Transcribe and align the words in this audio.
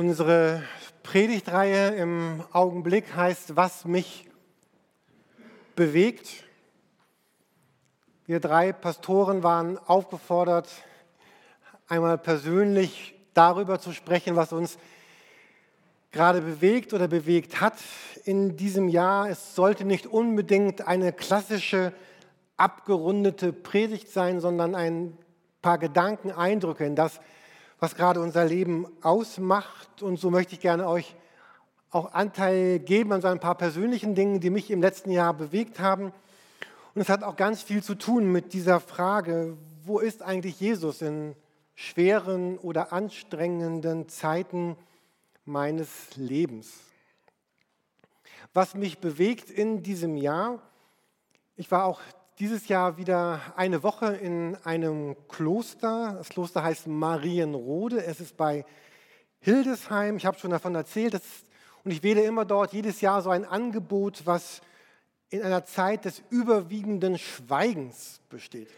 Unsere 0.00 0.62
Predigtreihe 1.02 1.88
im 1.88 2.42
Augenblick 2.52 3.14
heißt, 3.14 3.54
was 3.54 3.84
mich 3.84 4.30
bewegt. 5.76 6.44
Wir 8.24 8.40
drei 8.40 8.72
Pastoren 8.72 9.42
waren 9.42 9.76
aufgefordert, 9.76 10.70
einmal 11.86 12.16
persönlich 12.16 13.14
darüber 13.34 13.78
zu 13.78 13.92
sprechen, 13.92 14.36
was 14.36 14.54
uns 14.54 14.78
gerade 16.12 16.40
bewegt 16.40 16.94
oder 16.94 17.06
bewegt 17.06 17.60
hat 17.60 17.76
in 18.24 18.56
diesem 18.56 18.88
Jahr. 18.88 19.28
Es 19.28 19.54
sollte 19.54 19.84
nicht 19.84 20.06
unbedingt 20.06 20.88
eine 20.88 21.12
klassische, 21.12 21.92
abgerundete 22.56 23.52
Predigt 23.52 24.08
sein, 24.08 24.40
sondern 24.40 24.74
ein 24.74 25.18
paar 25.60 25.76
Gedanken, 25.76 26.30
Eindrücke 26.30 26.86
in 26.86 26.96
das, 26.96 27.20
gerade 27.96 28.20
unser 28.20 28.44
Leben 28.44 28.86
ausmacht. 29.02 30.02
Und 30.02 30.18
so 30.18 30.30
möchte 30.30 30.54
ich 30.54 30.60
gerne 30.60 30.86
euch 30.86 31.16
auch 31.90 32.12
Anteil 32.12 32.78
geben 32.78 33.12
an 33.12 33.22
so 33.22 33.28
ein 33.28 33.40
paar 33.40 33.56
persönlichen 33.56 34.14
Dingen, 34.14 34.38
die 34.38 34.50
mich 34.50 34.70
im 34.70 34.80
letzten 34.80 35.10
Jahr 35.10 35.34
bewegt 35.34 35.80
haben. 35.80 36.12
Und 36.94 37.00
es 37.00 37.08
hat 37.08 37.22
auch 37.22 37.36
ganz 37.36 37.62
viel 37.62 37.82
zu 37.82 37.94
tun 37.94 38.30
mit 38.30 38.52
dieser 38.52 38.80
Frage, 38.80 39.56
wo 39.84 39.98
ist 39.98 40.22
eigentlich 40.22 40.60
Jesus 40.60 41.02
in 41.02 41.34
schweren 41.74 42.58
oder 42.58 42.92
anstrengenden 42.92 44.08
Zeiten 44.08 44.76
meines 45.46 45.88
Lebens? 46.16 46.70
Was 48.52 48.74
mich 48.74 48.98
bewegt 48.98 49.48
in 49.50 49.82
diesem 49.82 50.16
Jahr, 50.16 50.60
ich 51.56 51.70
war 51.70 51.86
auch 51.86 52.00
dieses 52.40 52.68
Jahr 52.68 52.96
wieder 52.96 53.42
eine 53.54 53.82
Woche 53.82 54.16
in 54.16 54.56
einem 54.64 55.14
Kloster. 55.28 56.14
Das 56.16 56.30
Kloster 56.30 56.62
heißt 56.62 56.86
Marienrode. 56.86 58.02
Es 58.02 58.18
ist 58.18 58.38
bei 58.38 58.64
Hildesheim. 59.40 60.16
Ich 60.16 60.24
habe 60.24 60.38
schon 60.38 60.50
davon 60.50 60.74
erzählt. 60.74 61.12
Ist, 61.12 61.44
und 61.84 61.90
ich 61.90 62.02
wähle 62.02 62.22
immer 62.22 62.46
dort 62.46 62.72
jedes 62.72 63.02
Jahr 63.02 63.20
so 63.20 63.28
ein 63.28 63.44
Angebot, 63.44 64.22
was 64.24 64.62
in 65.28 65.42
einer 65.42 65.66
Zeit 65.66 66.06
des 66.06 66.22
überwiegenden 66.30 67.18
Schweigens 67.18 68.20
besteht. 68.30 68.70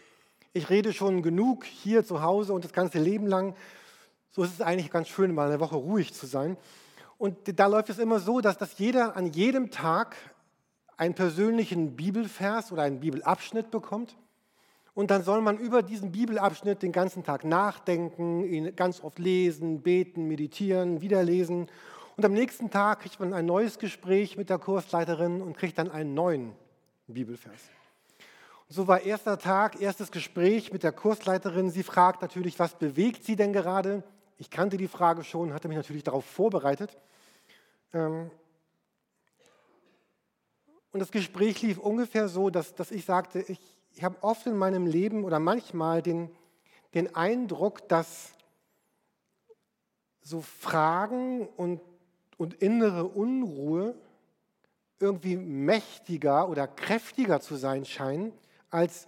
Ich 0.51 0.69
rede 0.69 0.91
schon 0.91 1.21
genug 1.21 1.63
hier 1.63 2.05
zu 2.05 2.21
Hause 2.21 2.51
und 2.51 2.65
das 2.65 2.73
ganze 2.73 2.99
Leben 2.99 3.27
lang. 3.27 3.55
So 4.31 4.43
ist 4.43 4.53
es 4.55 4.61
eigentlich 4.61 4.91
ganz 4.91 5.07
schön, 5.07 5.33
mal 5.33 5.47
eine 5.47 5.61
Woche 5.61 5.77
ruhig 5.77 6.13
zu 6.13 6.25
sein. 6.25 6.57
Und 7.17 7.37
da 7.57 7.67
läuft 7.67 7.89
es 7.89 7.97
immer 7.97 8.19
so, 8.19 8.41
dass, 8.41 8.57
dass 8.57 8.77
jeder 8.77 9.15
an 9.15 9.27
jedem 9.27 9.71
Tag 9.71 10.17
einen 10.97 11.13
persönlichen 11.13 11.95
Bibelvers 11.95 12.71
oder 12.71 12.83
einen 12.83 12.99
Bibelabschnitt 12.99 13.71
bekommt. 13.71 14.15
Und 14.93 15.09
dann 15.09 15.23
soll 15.23 15.41
man 15.41 15.57
über 15.57 15.81
diesen 15.81 16.11
Bibelabschnitt 16.11 16.83
den 16.83 16.91
ganzen 16.91 17.23
Tag 17.23 17.45
nachdenken, 17.45 18.43
ihn 18.43 18.75
ganz 18.75 19.03
oft 19.03 19.17
lesen, 19.17 19.81
beten, 19.81 20.27
meditieren, 20.27 21.01
wiederlesen. 21.01 21.67
Und 22.15 22.25
am 22.25 22.33
nächsten 22.33 22.69
Tag 22.69 22.99
kriegt 22.99 23.19
man 23.19 23.33
ein 23.33 23.45
neues 23.45 23.79
Gespräch 23.79 24.37
mit 24.37 24.51
der 24.51 24.59
Kursleiterin 24.59 25.41
und 25.41 25.57
kriegt 25.57 25.79
dann 25.79 25.89
einen 25.89 26.13
neuen 26.13 26.53
Bibelvers. 27.07 27.59
Und 28.69 28.75
so 28.75 28.87
war 28.87 29.01
erster 29.01 29.39
Tag, 29.39 29.81
erstes 29.81 30.11
Gespräch 30.11 30.71
mit 30.71 30.83
der 30.83 30.91
Kursleiterin. 30.91 31.71
Sie 31.71 31.83
fragt 31.83 32.21
natürlich, 32.21 32.59
was 32.59 32.75
bewegt 32.75 33.23
sie 33.23 33.35
denn 33.35 33.51
gerade? 33.51 34.03
Ich 34.37 34.51
kannte 34.51 34.77
die 34.77 34.87
Frage 34.87 35.23
schon, 35.23 35.53
hatte 35.53 35.67
mich 35.67 35.77
natürlich 35.77 36.03
darauf 36.03 36.25
vorbereitet. 36.25 36.95
Ähm, 37.93 38.29
und 40.93 40.99
das 40.99 41.11
Gespräch 41.11 41.61
lief 41.63 41.79
ungefähr 41.79 42.27
so, 42.27 42.51
dass, 42.51 42.75
dass 42.75 42.91
ich 42.91 43.03
sagte, 43.03 43.39
ich, 43.39 43.59
ich 43.93 44.03
habe 44.03 44.15
oft 44.21 44.45
in 44.45 44.55
meinem 44.55 44.85
Leben 44.85 45.25
oder 45.25 45.39
manchmal 45.39 46.03
den, 46.03 46.29
den 46.93 47.15
Eindruck, 47.15 47.87
dass 47.89 48.33
so 50.21 50.41
Fragen 50.41 51.47
und, 51.47 51.81
und 52.37 52.53
innere 52.53 53.05
Unruhe 53.05 53.95
irgendwie 54.99 55.35
mächtiger 55.35 56.47
oder 56.47 56.67
kräftiger 56.67 57.41
zu 57.41 57.55
sein 57.55 57.85
scheinen 57.85 58.31
als 58.69 59.07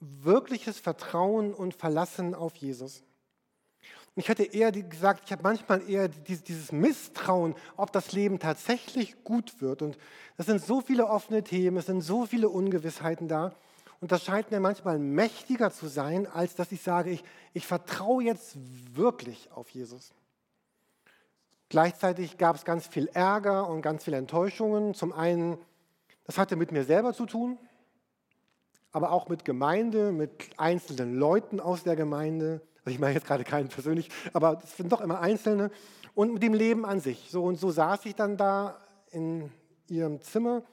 wirkliches 0.00 0.78
Vertrauen 0.78 1.54
und 1.54 1.74
Verlassen 1.74 2.34
auf 2.34 2.56
Jesus. 2.56 3.04
Und 4.14 4.22
ich 4.22 4.28
hätte 4.28 4.42
eher 4.42 4.72
gesagt, 4.72 5.22
ich 5.26 5.32
habe 5.32 5.42
manchmal 5.42 5.88
eher 5.88 6.08
dieses 6.08 6.72
Misstrauen, 6.72 7.54
ob 7.76 7.92
das 7.92 8.12
Leben 8.12 8.38
tatsächlich 8.38 9.22
gut 9.22 9.60
wird. 9.60 9.82
Und 9.82 9.96
es 10.36 10.46
sind 10.46 10.62
so 10.62 10.80
viele 10.80 11.06
offene 11.06 11.44
Themen, 11.44 11.76
es 11.76 11.86
sind 11.86 12.00
so 12.00 12.26
viele 12.26 12.48
Ungewissheiten 12.48 13.28
da. 13.28 13.54
Und 14.00 14.12
das 14.12 14.24
scheint 14.24 14.50
mir 14.50 14.60
manchmal 14.60 14.98
mächtiger 14.98 15.70
zu 15.70 15.86
sein, 15.86 16.26
als 16.26 16.54
dass 16.54 16.72
ich 16.72 16.82
sage, 16.82 17.10
ich, 17.10 17.22
ich 17.52 17.66
vertraue 17.66 18.24
jetzt 18.24 18.56
wirklich 18.94 19.52
auf 19.52 19.68
Jesus. 19.70 20.12
Gleichzeitig 21.68 22.36
gab 22.36 22.56
es 22.56 22.64
ganz 22.64 22.86
viel 22.88 23.06
Ärger 23.08 23.68
und 23.68 23.82
ganz 23.82 24.02
viele 24.04 24.16
Enttäuschungen. 24.16 24.94
Zum 24.94 25.12
einen, 25.12 25.56
das 26.24 26.36
hatte 26.36 26.56
mit 26.56 26.72
mir 26.72 26.84
selber 26.84 27.12
zu 27.12 27.26
tun, 27.26 27.58
aber 28.90 29.12
auch 29.12 29.28
mit 29.28 29.44
Gemeinde, 29.44 30.10
mit 30.10 30.32
einzelnen 30.56 31.14
Leuten 31.14 31.60
aus 31.60 31.84
der 31.84 31.94
Gemeinde. 31.94 32.60
Also 32.90 32.96
ich 32.96 33.00
meine 33.00 33.14
jetzt 33.14 33.26
gerade 33.28 33.44
keinen 33.44 33.68
persönlich, 33.68 34.08
aber 34.32 34.60
es 34.64 34.76
sind 34.76 34.90
doch 34.90 35.00
immer 35.00 35.20
Einzelne. 35.20 35.70
Und 36.16 36.34
mit 36.34 36.42
dem 36.42 36.54
Leben 36.54 36.84
an 36.84 36.98
sich. 36.98 37.28
So 37.30 37.44
und 37.44 37.54
so 37.54 37.70
saß 37.70 38.04
ich 38.06 38.16
dann 38.16 38.36
da 38.36 38.80
in 39.12 39.48
ihrem 39.86 40.20
Zimmer. 40.22 40.64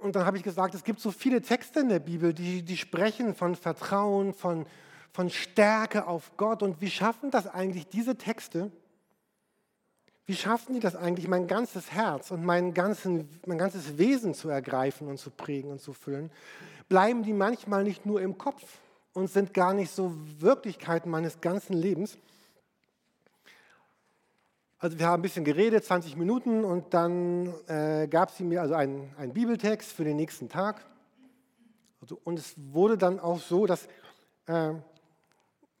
Und 0.00 0.16
dann 0.16 0.24
habe 0.24 0.38
ich 0.38 0.42
gesagt, 0.42 0.74
es 0.74 0.82
gibt 0.82 0.98
so 1.00 1.10
viele 1.10 1.42
Texte 1.42 1.80
in 1.80 1.90
der 1.90 1.98
Bibel, 1.98 2.32
die, 2.32 2.62
die 2.62 2.78
sprechen 2.78 3.34
von 3.34 3.54
Vertrauen, 3.54 4.32
von, 4.32 4.64
von 5.12 5.28
Stärke 5.28 6.06
auf 6.06 6.38
Gott. 6.38 6.62
Und 6.62 6.80
wie 6.80 6.90
schaffen 6.90 7.30
das 7.30 7.46
eigentlich 7.46 7.88
diese 7.88 8.16
Texte? 8.16 8.72
Wie 10.24 10.34
schaffen 10.34 10.72
die 10.72 10.80
das 10.80 10.96
eigentlich, 10.96 11.28
mein 11.28 11.48
ganzes 11.48 11.92
Herz 11.92 12.30
und 12.30 12.46
mein, 12.46 12.72
ganzen, 12.72 13.28
mein 13.44 13.58
ganzes 13.58 13.98
Wesen 13.98 14.32
zu 14.32 14.48
ergreifen 14.48 15.06
und 15.06 15.18
zu 15.18 15.28
prägen 15.28 15.70
und 15.70 15.82
zu 15.82 15.92
füllen? 15.92 16.32
Bleiben 16.88 17.24
die 17.24 17.34
manchmal 17.34 17.84
nicht 17.84 18.06
nur 18.06 18.22
im 18.22 18.38
Kopf? 18.38 18.62
Und 19.14 19.30
sind 19.30 19.54
gar 19.54 19.74
nicht 19.74 19.90
so 19.90 20.14
Wirklichkeiten 20.38 21.10
meines 21.10 21.40
ganzen 21.40 21.74
Lebens. 21.74 22.18
Also 24.78 24.98
wir 24.98 25.06
haben 25.06 25.20
ein 25.20 25.22
bisschen 25.22 25.44
geredet, 25.44 25.84
20 25.84 26.16
Minuten, 26.16 26.64
und 26.64 26.92
dann 26.92 27.54
äh, 27.68 28.08
gab 28.08 28.32
sie 28.32 28.42
mir 28.42 28.62
also 28.62 28.74
einen, 28.74 29.14
einen 29.16 29.32
Bibeltext 29.32 29.92
für 29.92 30.02
den 30.02 30.16
nächsten 30.16 30.48
Tag. 30.48 30.84
Also, 32.00 32.20
und 32.24 32.36
es 32.36 32.54
wurde 32.56 32.98
dann 32.98 33.20
auch 33.20 33.38
so, 33.38 33.66
dass, 33.66 33.86
äh, 34.46 34.72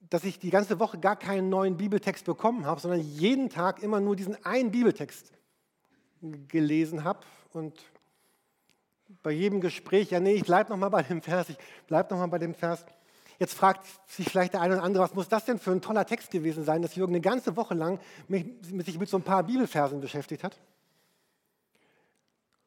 dass 0.08 0.22
ich 0.22 0.38
die 0.38 0.50
ganze 0.50 0.78
Woche 0.78 0.98
gar 0.98 1.16
keinen 1.16 1.48
neuen 1.48 1.76
Bibeltext 1.76 2.24
bekommen 2.24 2.64
habe, 2.64 2.80
sondern 2.80 3.00
jeden 3.00 3.50
Tag 3.50 3.82
immer 3.82 3.98
nur 3.98 4.14
diesen 4.14 4.44
einen 4.44 4.70
Bibeltext 4.70 5.32
gelesen 6.46 7.02
habe. 7.02 7.20
Und 7.52 7.82
bei 9.24 9.32
jedem 9.32 9.60
Gespräch, 9.60 10.10
ja 10.10 10.20
nee, 10.20 10.34
ich 10.34 10.44
bleibe 10.44 10.70
nochmal 10.70 10.90
bei 10.90 11.02
dem 11.02 11.22
Vers, 11.22 11.48
ich 11.48 11.58
bleibe 11.88 12.14
nochmal 12.14 12.28
bei 12.28 12.38
dem 12.38 12.54
Vers. 12.54 12.84
Jetzt 13.38 13.54
fragt 13.54 13.86
sich 14.08 14.28
vielleicht 14.28 14.54
der 14.54 14.60
eine 14.60 14.74
oder 14.74 14.82
andere, 14.82 15.02
was 15.02 15.14
muss 15.14 15.28
das 15.28 15.44
denn 15.44 15.58
für 15.58 15.72
ein 15.72 15.80
toller 15.80 16.06
Text 16.06 16.30
gewesen 16.30 16.64
sein, 16.64 16.82
dass 16.82 16.94
Jürgen 16.94 17.12
eine 17.12 17.20
ganze 17.20 17.56
Woche 17.56 17.74
lang 17.74 17.98
sich 18.28 18.98
mit 18.98 19.08
so 19.08 19.16
ein 19.16 19.22
paar 19.22 19.42
Bibelversen 19.42 20.00
beschäftigt 20.00 20.44
hat. 20.44 20.58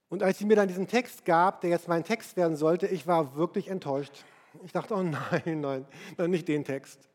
Und 0.09 0.23
als 0.23 0.37
sie 0.37 0.45
mir 0.45 0.55
dann 0.55 0.67
diesen 0.67 0.87
Text 0.87 1.25
gab, 1.25 1.61
der 1.61 1.71
jetzt 1.71 1.87
mein 1.87 2.03
Text 2.03 2.37
werden 2.37 2.55
sollte, 2.55 2.87
ich 2.87 3.07
war 3.07 3.35
wirklich 3.35 3.69
enttäuscht. 3.69 4.23
Ich 4.63 4.71
dachte, 4.71 4.95
oh 4.95 5.01
nein, 5.03 5.61
nein, 5.61 5.85
nein 6.17 6.31
nicht 6.31 6.47
den 6.47 6.63
Text. 6.63 7.09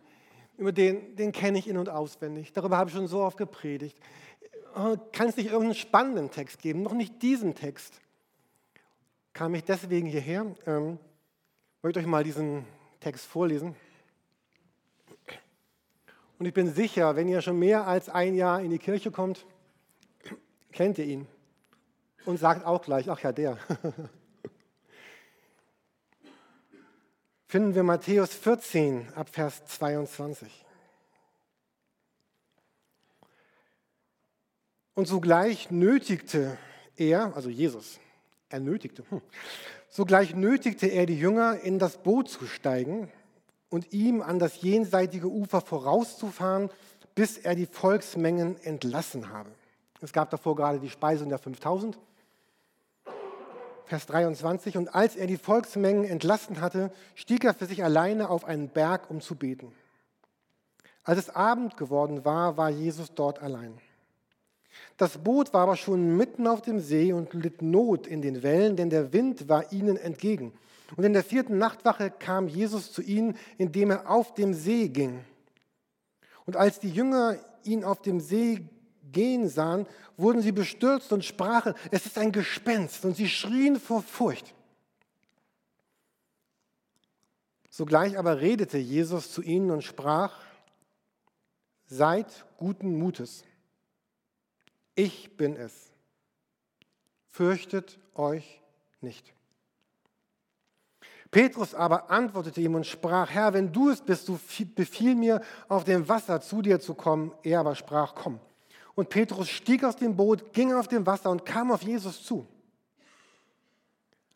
Über 0.56 0.72
den, 0.72 1.16
den 1.16 1.32
kenne 1.32 1.58
ich 1.58 1.68
in- 1.68 1.78
und 1.78 1.88
auswendig. 1.88 2.52
Darüber 2.52 2.76
habe 2.76 2.90
ich 2.90 2.96
schon 2.96 3.06
so 3.06 3.20
oft 3.22 3.38
gepredigt. 3.38 3.98
Oh, 4.76 4.96
kann 5.12 5.28
es 5.28 5.36
nicht 5.36 5.46
irgendeinen 5.46 5.74
spannenden 5.74 6.30
Text 6.30 6.60
geben? 6.60 6.82
Noch 6.82 6.92
nicht 6.92 7.22
diesen 7.22 7.54
Text. 7.54 8.00
Kam 9.32 9.54
ich 9.54 9.64
deswegen 9.64 10.06
hierher. 10.06 10.46
Ähm, 10.66 10.98
wollte 11.82 12.00
euch 12.00 12.06
mal 12.06 12.24
diesen 12.24 12.66
Text 13.00 13.26
vorlesen. 13.26 13.74
Und 16.38 16.46
ich 16.46 16.54
bin 16.54 16.72
sicher, 16.72 17.16
wenn 17.16 17.28
ihr 17.28 17.42
schon 17.42 17.58
mehr 17.58 17.86
als 17.86 18.08
ein 18.08 18.34
Jahr 18.34 18.60
in 18.60 18.70
die 18.70 18.78
Kirche 18.78 19.10
kommt, 19.10 19.44
kennt 20.72 20.96
ihr 20.98 21.04
ihn 21.04 21.26
und 22.24 22.38
sagt 22.38 22.64
auch 22.64 22.82
gleich, 22.82 23.10
ach 23.10 23.20
ja, 23.20 23.32
der. 23.32 23.58
Finden 27.48 27.74
wir 27.74 27.82
Matthäus 27.82 28.32
14 28.32 29.12
ab 29.14 29.28
Vers 29.28 29.64
22. 29.66 30.64
Und 34.94 35.06
sogleich 35.06 35.70
nötigte 35.70 36.56
er, 36.96 37.34
also 37.34 37.48
Jesus, 37.48 37.98
er 38.50 38.60
nötigte, 38.60 39.04
hm, 39.08 39.20
Sogleich 39.90 40.36
nötigte 40.36 40.86
er 40.86 41.04
die 41.04 41.18
Jünger, 41.18 41.60
in 41.60 41.80
das 41.80 41.96
Boot 41.96 42.28
zu 42.28 42.46
steigen 42.46 43.10
und 43.70 43.92
ihm 43.92 44.22
an 44.22 44.38
das 44.38 44.62
jenseitige 44.62 45.28
Ufer 45.28 45.60
vorauszufahren, 45.60 46.70
bis 47.16 47.36
er 47.36 47.56
die 47.56 47.66
Volksmengen 47.66 48.56
entlassen 48.62 49.30
habe. 49.30 49.50
Es 50.00 50.12
gab 50.12 50.30
davor 50.30 50.54
gerade 50.54 50.78
die 50.78 50.88
Speisung 50.88 51.28
der 51.28 51.38
5000. 51.38 51.98
Vers 53.84 54.06
23. 54.06 54.76
Und 54.76 54.94
als 54.94 55.16
er 55.16 55.26
die 55.26 55.36
Volksmengen 55.36 56.04
entlassen 56.04 56.60
hatte, 56.60 56.92
stieg 57.16 57.44
er 57.44 57.54
für 57.54 57.66
sich 57.66 57.82
alleine 57.82 58.30
auf 58.30 58.44
einen 58.44 58.68
Berg, 58.68 59.10
um 59.10 59.20
zu 59.20 59.34
beten. 59.34 59.72
Als 61.02 61.18
es 61.18 61.30
Abend 61.30 61.76
geworden 61.76 62.24
war, 62.24 62.56
war 62.56 62.70
Jesus 62.70 63.12
dort 63.14 63.42
allein. 63.42 63.76
Das 64.96 65.18
Boot 65.18 65.52
war 65.52 65.62
aber 65.62 65.76
schon 65.76 66.16
mitten 66.16 66.46
auf 66.46 66.62
dem 66.62 66.80
See 66.80 67.12
und 67.12 67.32
litt 67.34 67.62
Not 67.62 68.06
in 68.06 68.22
den 68.22 68.42
Wellen, 68.42 68.76
denn 68.76 68.90
der 68.90 69.12
Wind 69.12 69.48
war 69.48 69.72
ihnen 69.72 69.96
entgegen. 69.96 70.52
Und 70.96 71.04
in 71.04 71.12
der 71.12 71.24
vierten 71.24 71.58
Nachtwache 71.58 72.10
kam 72.10 72.48
Jesus 72.48 72.92
zu 72.92 73.02
ihnen, 73.02 73.36
indem 73.58 73.90
er 73.90 74.10
auf 74.10 74.34
dem 74.34 74.54
See 74.54 74.88
ging. 74.88 75.24
Und 76.46 76.56
als 76.56 76.80
die 76.80 76.90
Jünger 76.90 77.36
ihn 77.64 77.84
auf 77.84 78.02
dem 78.02 78.20
See 78.20 78.66
gehen 79.12 79.48
sahen, 79.48 79.86
wurden 80.16 80.42
sie 80.42 80.52
bestürzt 80.52 81.12
und 81.12 81.24
sprachen, 81.24 81.74
es 81.90 82.06
ist 82.06 82.18
ein 82.18 82.32
Gespenst. 82.32 83.04
Und 83.04 83.16
sie 83.16 83.28
schrien 83.28 83.78
vor 83.78 84.02
Furcht. 84.02 84.54
Sogleich 87.70 88.18
aber 88.18 88.40
redete 88.40 88.78
Jesus 88.78 89.32
zu 89.32 89.42
ihnen 89.42 89.70
und 89.70 89.82
sprach, 89.82 90.36
seid 91.86 92.44
guten 92.56 92.98
Mutes. 92.98 93.44
Ich 94.94 95.36
bin 95.36 95.56
es. 95.56 95.92
Fürchtet 97.30 97.98
euch 98.14 98.60
nicht. 99.00 99.32
Petrus 101.30 101.74
aber 101.74 102.10
antwortete 102.10 102.60
ihm 102.60 102.74
und 102.74 102.86
sprach, 102.86 103.30
Herr, 103.30 103.54
wenn 103.54 103.72
du 103.72 103.90
es 103.90 104.00
bist, 104.00 104.26
so 104.26 104.38
befiehl 104.74 105.14
mir, 105.14 105.40
auf 105.68 105.84
dem 105.84 106.08
Wasser 106.08 106.40
zu 106.40 106.60
dir 106.60 106.80
zu 106.80 106.94
kommen. 106.94 107.32
Er 107.42 107.60
aber 107.60 107.76
sprach, 107.76 108.14
komm. 108.14 108.40
Und 108.96 109.10
Petrus 109.10 109.48
stieg 109.48 109.84
aus 109.84 109.96
dem 109.96 110.16
Boot, 110.16 110.52
ging 110.52 110.72
auf 110.72 110.88
dem 110.88 111.06
Wasser 111.06 111.30
und 111.30 111.46
kam 111.46 111.70
auf 111.70 111.82
Jesus 111.82 112.24
zu. 112.24 112.46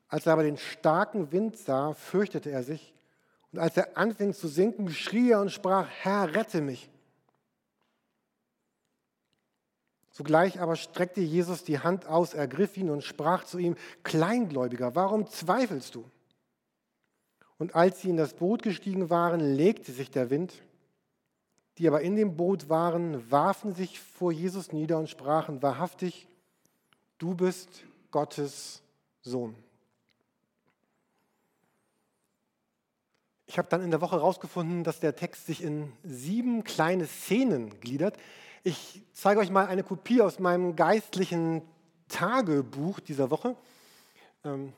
Als 0.08 0.26
er 0.26 0.34
aber 0.34 0.44
den 0.44 0.56
starken 0.56 1.32
Wind 1.32 1.58
sah, 1.58 1.94
fürchtete 1.94 2.50
er 2.50 2.62
sich. 2.62 2.94
Und 3.50 3.58
als 3.58 3.76
er 3.76 3.96
anfing 3.96 4.32
zu 4.32 4.46
sinken, 4.46 4.88
schrie 4.90 5.32
er 5.32 5.40
und 5.40 5.50
sprach, 5.50 5.88
Herr, 5.88 6.34
rette 6.34 6.60
mich. 6.60 6.88
Sogleich 10.16 10.60
aber 10.60 10.76
streckte 10.76 11.20
Jesus 11.20 11.64
die 11.64 11.80
Hand 11.80 12.06
aus, 12.06 12.34
ergriff 12.34 12.76
ihn 12.76 12.88
und 12.88 13.02
sprach 13.02 13.42
zu 13.42 13.58
ihm, 13.58 13.74
Kleingläubiger, 14.04 14.94
warum 14.94 15.26
zweifelst 15.26 15.96
du? 15.96 16.08
Und 17.58 17.74
als 17.74 18.00
sie 18.00 18.10
in 18.10 18.16
das 18.16 18.34
Boot 18.34 18.62
gestiegen 18.62 19.10
waren, 19.10 19.40
legte 19.40 19.90
sich 19.90 20.12
der 20.12 20.30
Wind. 20.30 20.62
Die 21.78 21.88
aber 21.88 22.00
in 22.00 22.14
dem 22.14 22.36
Boot 22.36 22.68
waren, 22.68 23.28
warfen 23.28 23.74
sich 23.74 23.98
vor 23.98 24.30
Jesus 24.30 24.72
nieder 24.72 24.98
und 24.98 25.10
sprachen, 25.10 25.62
wahrhaftig, 25.62 26.28
du 27.18 27.34
bist 27.34 27.82
Gottes 28.12 28.82
Sohn. 29.20 29.56
Ich 33.46 33.58
habe 33.58 33.68
dann 33.68 33.82
in 33.82 33.90
der 33.90 34.00
Woche 34.00 34.14
herausgefunden, 34.14 34.84
dass 34.84 35.00
der 35.00 35.16
Text 35.16 35.46
sich 35.46 35.60
in 35.60 35.92
sieben 36.04 36.62
kleine 36.62 37.06
Szenen 37.06 37.80
gliedert. 37.80 38.16
Ich 38.66 39.02
zeige 39.12 39.40
euch 39.40 39.50
mal 39.50 39.66
eine 39.66 39.82
Kopie 39.82 40.22
aus 40.22 40.38
meinem 40.38 40.74
geistlichen 40.74 41.60
Tagebuch 42.08 42.98
dieser 42.98 43.30
Woche. 43.30 43.56
Ähm, 44.42 44.72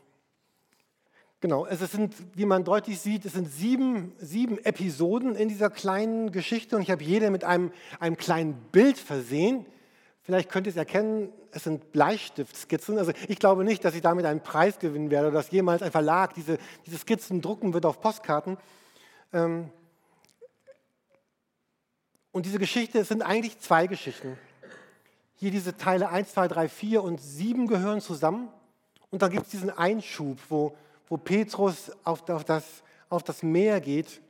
genau, 1.40 1.66
es 1.66 1.78
sind, 1.92 2.12
wie 2.34 2.46
man 2.46 2.64
deutlich 2.64 2.98
sieht, 2.98 3.24
es 3.24 3.34
sind 3.34 3.46
sieben, 3.46 4.12
sieben 4.18 4.58
Episoden 4.64 5.36
in 5.36 5.48
dieser 5.48 5.70
kleinen 5.70 6.32
Geschichte 6.32 6.74
und 6.74 6.82
ich 6.82 6.90
habe 6.90 7.04
jede 7.04 7.30
mit 7.30 7.44
einem, 7.44 7.70
einem 8.00 8.16
kleinen 8.16 8.54
Bild 8.72 8.98
versehen. 8.98 9.64
Vielleicht 10.20 10.50
könnt 10.50 10.66
ihr 10.66 10.72
es 10.72 10.76
erkennen, 10.76 11.32
es 11.52 11.62
sind 11.62 11.92
Bleistiftskizzen. 11.92 12.98
Also 12.98 13.12
ich 13.28 13.38
glaube 13.38 13.62
nicht, 13.62 13.84
dass 13.84 13.94
ich 13.94 14.02
damit 14.02 14.26
einen 14.26 14.42
Preis 14.42 14.80
gewinnen 14.80 15.12
werde 15.12 15.28
oder 15.28 15.36
dass 15.36 15.52
jemals 15.52 15.82
ein 15.82 15.92
Verlag 15.92 16.34
diese, 16.34 16.58
diese 16.86 16.98
Skizzen 16.98 17.40
drucken 17.40 17.72
wird 17.72 17.86
auf 17.86 18.00
Postkarten. 18.00 18.56
Ähm, 19.32 19.70
und 22.36 22.44
diese 22.44 22.58
Geschichte, 22.58 22.98
es 22.98 23.08
sind 23.08 23.22
eigentlich 23.22 23.58
zwei 23.60 23.86
Geschichten. 23.86 24.36
Hier 25.36 25.50
diese 25.50 25.74
Teile 25.74 26.10
1, 26.10 26.34
2, 26.34 26.48
3, 26.48 26.68
4 26.68 27.02
und 27.02 27.18
7 27.18 27.66
gehören 27.66 28.02
zusammen. 28.02 28.50
Und 29.10 29.22
dann 29.22 29.30
gibt 29.30 29.46
es 29.46 29.52
diesen 29.52 29.70
Einschub, 29.70 30.38
wo, 30.50 30.76
wo 31.08 31.16
Petrus 31.16 31.90
auf, 32.04 32.28
auf, 32.28 32.44
das, 32.44 32.82
auf 33.08 33.22
das 33.22 33.42
Meer 33.42 33.80
geht. 33.80 34.20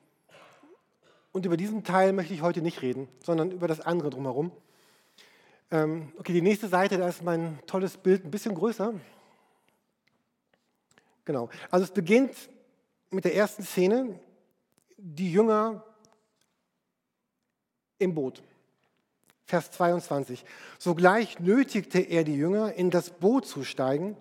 Und 1.32 1.46
über 1.46 1.56
diesen 1.56 1.82
Teil 1.82 2.12
möchte 2.12 2.32
ich 2.32 2.42
heute 2.42 2.62
nicht 2.62 2.80
reden, 2.80 3.08
sondern 3.24 3.50
über 3.50 3.66
das 3.66 3.80
andere 3.80 4.10
drumherum. 4.10 4.52
Ähm, 5.72 6.12
okay, 6.16 6.32
die 6.32 6.42
nächste 6.42 6.68
Seite, 6.68 6.98
da 6.98 7.08
ist 7.08 7.24
mein 7.24 7.58
tolles 7.66 7.96
Bild 7.96 8.24
ein 8.24 8.30
bisschen 8.30 8.54
größer. 8.54 8.94
Genau. 11.24 11.50
Also 11.72 11.82
es 11.82 11.90
beginnt 11.90 12.36
mit 13.10 13.24
der 13.24 13.34
ersten 13.34 13.64
Szene. 13.64 14.20
Die 14.96 15.32
Jünger 15.32 15.82
im 17.98 18.14
Boot. 18.14 18.42
Vers 19.44 19.70
22. 19.70 20.44
Sogleich 20.78 21.38
nötigte 21.38 22.00
er 22.00 22.24
die 22.24 22.34
Jünger, 22.34 22.74
in 22.74 22.90
das 22.90 23.10
Boot 23.10 23.46
zu 23.46 23.62
steigen 23.62 24.16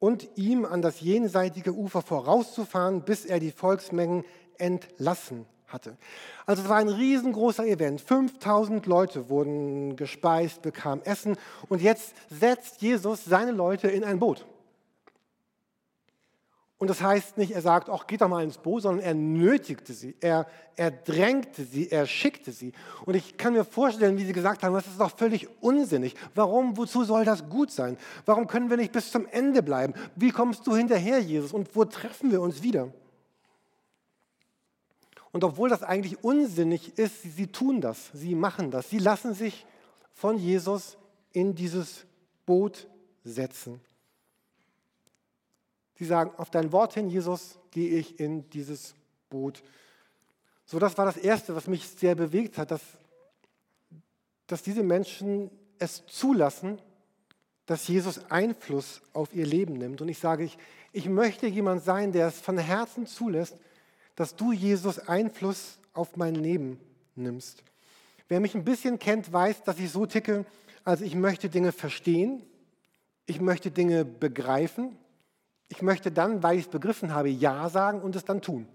und 0.00 0.28
ihm 0.36 0.64
an 0.64 0.82
das 0.82 1.00
jenseitige 1.00 1.72
Ufer 1.72 2.02
vorauszufahren, 2.02 3.02
bis 3.02 3.24
er 3.24 3.38
die 3.38 3.52
Volksmengen 3.52 4.24
entlassen 4.58 5.46
hatte. 5.68 5.96
Also 6.44 6.62
es 6.62 6.68
war 6.68 6.78
ein 6.78 6.88
riesengroßer 6.88 7.66
Event. 7.66 8.00
5000 8.00 8.86
Leute 8.86 9.28
wurden 9.28 9.96
gespeist, 9.96 10.62
bekamen 10.62 11.04
Essen 11.04 11.36
und 11.68 11.80
jetzt 11.80 12.14
setzt 12.28 12.82
Jesus 12.82 13.24
seine 13.24 13.52
Leute 13.52 13.88
in 13.88 14.04
ein 14.04 14.18
Boot. 14.18 14.44
Und 16.78 16.90
das 16.90 17.00
heißt 17.00 17.38
nicht, 17.38 17.52
er 17.52 17.62
sagt, 17.62 17.88
ach, 17.88 18.06
geht 18.06 18.20
doch 18.20 18.28
mal 18.28 18.42
ins 18.42 18.58
Boot, 18.58 18.82
sondern 18.82 19.04
er 19.04 19.14
nötigte 19.14 19.92
sie, 19.92 20.16
er, 20.20 20.46
er 20.74 20.90
drängte 20.90 21.64
sie, 21.64 21.88
er 21.90 22.04
schickte 22.06 22.50
sie. 22.50 22.72
Und 23.06 23.14
ich 23.14 23.36
kann 23.36 23.52
mir 23.52 23.64
vorstellen, 23.64 24.18
wie 24.18 24.24
sie 24.24 24.32
gesagt 24.32 24.62
haben, 24.62 24.74
das 24.74 24.86
ist 24.86 24.98
doch 25.00 25.16
völlig 25.16 25.48
unsinnig. 25.62 26.16
Warum, 26.34 26.76
wozu 26.76 27.04
soll 27.04 27.24
das 27.24 27.48
gut 27.48 27.70
sein? 27.70 27.96
Warum 28.26 28.48
können 28.48 28.70
wir 28.70 28.76
nicht 28.76 28.92
bis 28.92 29.12
zum 29.12 29.26
Ende 29.26 29.62
bleiben? 29.62 29.94
Wie 30.16 30.30
kommst 30.30 30.66
du 30.66 30.74
hinterher, 30.74 31.20
Jesus? 31.20 31.52
Und 31.52 31.74
wo 31.76 31.84
treffen 31.84 32.32
wir 32.32 32.40
uns 32.42 32.62
wieder? 32.62 32.92
Und 35.30 35.42
obwohl 35.42 35.68
das 35.68 35.82
eigentlich 35.82 36.22
unsinnig 36.22 36.98
ist, 36.98 37.22
sie, 37.22 37.30
sie 37.30 37.46
tun 37.46 37.80
das, 37.80 38.10
sie 38.12 38.34
machen 38.34 38.70
das. 38.70 38.90
Sie 38.90 38.98
lassen 38.98 39.34
sich 39.34 39.64
von 40.12 40.38
Jesus 40.38 40.96
in 41.32 41.54
dieses 41.54 42.04
Boot 42.46 42.88
setzen. 43.24 43.80
Sie 45.96 46.04
sagen, 46.04 46.32
auf 46.36 46.50
dein 46.50 46.72
Wort 46.72 46.94
hin, 46.94 47.08
Jesus, 47.08 47.58
gehe 47.70 47.98
ich 47.98 48.18
in 48.18 48.48
dieses 48.50 48.94
Boot. 49.30 49.62
So, 50.66 50.78
das 50.78 50.96
war 50.98 51.04
das 51.04 51.16
Erste, 51.16 51.54
was 51.54 51.66
mich 51.66 51.88
sehr 51.88 52.14
bewegt 52.14 52.58
hat, 52.58 52.70
dass, 52.70 52.82
dass 54.46 54.62
diese 54.62 54.82
Menschen 54.82 55.50
es 55.78 56.04
zulassen, 56.06 56.80
dass 57.66 57.88
Jesus 57.88 58.30
Einfluss 58.30 59.02
auf 59.12 59.34
ihr 59.34 59.46
Leben 59.46 59.74
nimmt. 59.74 60.00
Und 60.00 60.08
ich 60.08 60.18
sage, 60.18 60.44
ich, 60.44 60.58
ich 60.92 61.08
möchte 61.08 61.46
jemand 61.46 61.82
sein, 61.82 62.12
der 62.12 62.28
es 62.28 62.40
von 62.40 62.58
Herzen 62.58 63.06
zulässt, 63.06 63.56
dass 64.16 64.36
du, 64.36 64.52
Jesus, 64.52 64.98
Einfluss 64.98 65.78
auf 65.92 66.16
mein 66.16 66.34
Leben 66.34 66.80
nimmst. 67.14 67.62
Wer 68.28 68.40
mich 68.40 68.54
ein 68.54 68.64
bisschen 68.64 68.98
kennt, 68.98 69.32
weiß, 69.32 69.64
dass 69.64 69.78
ich 69.78 69.90
so 69.90 70.06
ticke, 70.06 70.44
also 70.84 71.04
ich 71.04 71.14
möchte 71.14 71.48
Dinge 71.48 71.72
verstehen, 71.72 72.42
ich 73.26 73.40
möchte 73.40 73.70
Dinge 73.70 74.04
begreifen, 74.04 74.96
ich 75.74 75.82
möchte 75.82 76.12
dann, 76.12 76.42
weil 76.42 76.58
ich 76.58 76.66
es 76.66 76.70
begriffen 76.70 77.12
habe, 77.12 77.28
Ja 77.28 77.68
sagen 77.68 78.00
und 78.00 78.16
es 78.16 78.24
dann 78.24 78.40
tun. 78.40 78.66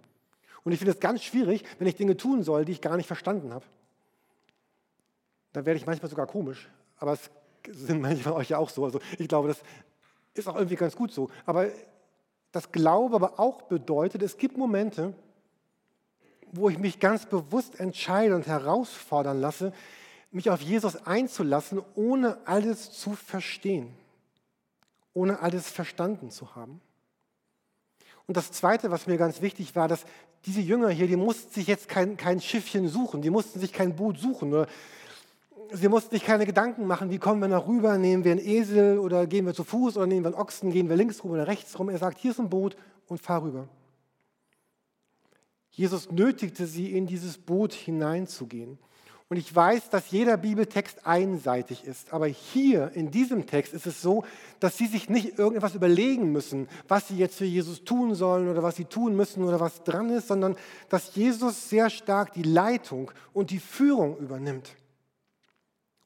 Und 0.64 0.72
ich 0.72 0.80
finde 0.80 0.94
es 0.94 1.00
ganz 1.00 1.24
schwierig, 1.24 1.64
wenn 1.78 1.88
ich 1.88 1.96
Dinge 1.96 2.18
tun 2.18 2.44
soll, 2.44 2.66
die 2.66 2.74
ich 2.74 2.82
gar 2.82 2.98
nicht 2.98 3.08
verstanden 3.08 3.54
habe. 3.54 3.66
Dann 5.54 5.66
werde 5.66 5.80
ich 5.80 5.86
manchmal 5.86 6.10
sogar 6.10 6.28
komisch. 6.28 6.70
Aber 6.98 7.14
es 7.14 7.32
sind 7.70 8.02
manche 8.02 8.24
von 8.24 8.34
euch 8.34 8.50
ja 8.50 8.58
auch 8.58 8.70
so. 8.70 8.84
Also 8.84 9.00
ich 9.18 9.28
glaube, 9.28 9.48
das 9.48 9.62
ist 10.34 10.48
auch 10.48 10.56
irgendwie 10.56 10.76
ganz 10.76 10.96
gut 10.96 11.12
so. 11.12 11.30
Aber 11.46 11.68
das 12.52 12.72
Glaube 12.72 13.16
aber 13.16 13.40
auch 13.40 13.64
bedeutet, 13.64 14.22
es 14.22 14.38
gibt 14.38 14.58
Momente, 14.58 15.14
wo 16.52 16.70
ich 16.70 16.78
mich 16.78 17.00
ganz 17.00 17.26
bewusst 17.26 17.80
entscheide 17.80 18.36
und 18.36 18.48
herausfordern 18.48 19.40
lasse, 19.40 19.72
mich 20.32 20.50
auf 20.50 20.62
Jesus 20.62 20.96
einzulassen, 21.08 21.82
ohne 21.96 22.38
alles 22.46 22.92
zu 22.92 23.14
verstehen 23.14 23.96
ohne 25.14 25.40
alles 25.42 25.70
verstanden 25.70 26.32
zu 26.32 26.56
haben. 26.56 26.82
Und 28.30 28.38
das 28.38 28.52
Zweite, 28.52 28.92
was 28.92 29.08
mir 29.08 29.18
ganz 29.18 29.42
wichtig 29.42 29.76
war, 29.76 29.88
dass 29.88 30.06
diese 30.46 30.62
Jünger 30.62 30.90
hier, 30.90 31.08
die 31.08 31.16
mussten 31.16 31.52
sich 31.52 31.66
jetzt 31.66 31.90
kein, 31.90 32.16
kein 32.16 32.40
Schiffchen 32.40 32.88
suchen, 32.88 33.24
die 33.24 33.32
mussten 33.32 33.60
sich 33.60 33.74
kein 33.74 33.96
Boot 33.96 34.20
suchen. 34.20 34.54
Oder 34.54 34.68
sie 35.72 35.90
mussten 35.90 36.12
sich 36.12 36.24
keine 36.24 36.46
Gedanken 36.46 36.86
machen, 36.86 37.10
wie 37.10 37.18
kommen 37.18 37.42
wir 37.42 37.48
nach 37.48 37.66
rüber, 37.66 37.98
nehmen 37.98 38.24
wir 38.24 38.34
einen 38.34 38.46
Esel 38.46 39.00
oder 39.00 39.26
gehen 39.26 39.48
wir 39.48 39.56
zu 39.56 39.64
Fuß 39.64 39.98
oder 39.98 40.06
nehmen 40.06 40.26
wir 40.26 40.28
einen 40.28 40.40
Ochsen, 40.40 40.70
gehen 40.70 40.90
wir 40.90 40.96
links 40.96 41.24
rum 41.24 41.32
oder 41.32 41.48
rechts 41.48 41.80
rum. 41.80 41.90
Er 41.90 41.98
sagt, 41.98 42.20
hier 42.20 42.30
ist 42.30 42.40
ein 42.40 42.52
Boot 42.52 42.78
und 43.08 43.20
fahr 43.20 43.42
rüber. 43.42 43.68
Jesus 45.72 46.12
nötigte 46.12 46.68
sie, 46.68 46.96
in 46.96 47.08
dieses 47.08 47.40
Boot 47.40 47.74
hineinzugehen. 47.74 48.78
Und 49.30 49.38
ich 49.38 49.56
weiß, 49.56 49.92
dass 49.92 50.10
jeder 50.10 50.38
Bibeltext 50.38 51.06
einseitig 51.06 51.86
ist. 51.86 52.12
Aber 52.14 52.26
hier 52.26 52.92
in 52.94 53.12
diesem 53.12 53.46
Text 53.46 53.76
ist 53.76 53.86
es 53.86 54.02
so, 54.02 54.26
dass 54.60 54.76
sie 54.76 54.88
sich 54.88 55.08
nicht 55.08 55.38
irgendetwas 55.38 55.76
überlegen 55.76 56.32
müssen, 56.32 56.68
was 56.88 57.08
sie 57.08 57.18
jetzt 57.18 57.38
für 57.38 57.46
Jesus 57.46 57.84
tun 57.84 58.16
sollen 58.16 58.50
oder 58.50 58.64
was 58.64 58.76
sie 58.76 58.86
tun 58.86 59.16
müssen 59.16 59.44
oder 59.44 59.60
was 59.60 59.84
dran 59.84 60.10
ist, 60.10 60.30
sondern 60.30 60.56
dass 60.90 61.14
Jesus 61.14 61.70
sehr 61.70 61.92
stark 61.92 62.34
die 62.34 62.42
Leitung 62.42 63.12
und 63.32 63.52
die 63.52 63.60
Führung 63.60 64.18
übernimmt 64.18 64.76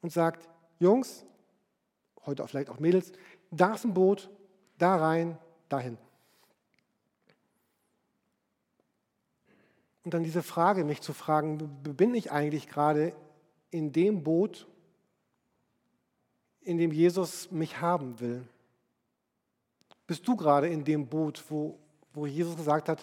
und 0.01 0.11
sagt, 0.11 0.49
Jungs, 0.79 1.25
heute 2.25 2.45
vielleicht 2.45 2.69
auch 2.69 2.79
Mädels, 2.79 3.13
da 3.51 3.75
ist 3.75 3.85
ein 3.85 3.93
Boot, 3.93 4.29
da 4.77 4.97
rein, 4.97 5.37
dahin. 5.69 5.97
Und 10.03 10.13
dann 10.13 10.23
diese 10.23 10.43
Frage, 10.43 10.83
mich 10.83 11.01
zu 11.01 11.13
fragen, 11.13 11.57
bin 11.83 12.13
ich 12.13 12.31
eigentlich 12.31 12.67
gerade 12.67 13.15
in 13.71 13.91
dem 13.91 14.23
Boot, 14.23 14.67
in 16.61 16.77
dem 16.77 16.91
Jesus 16.91 17.51
mich 17.51 17.79
haben 17.79 18.19
will? 18.19 18.45
Bist 20.05 20.27
du 20.27 20.35
gerade 20.35 20.67
in 20.67 20.83
dem 20.83 21.07
Boot, 21.07 21.43
wo, 21.49 21.79
wo 22.13 22.25
Jesus 22.25 22.57
gesagt 22.57 22.89
hat, 22.89 23.01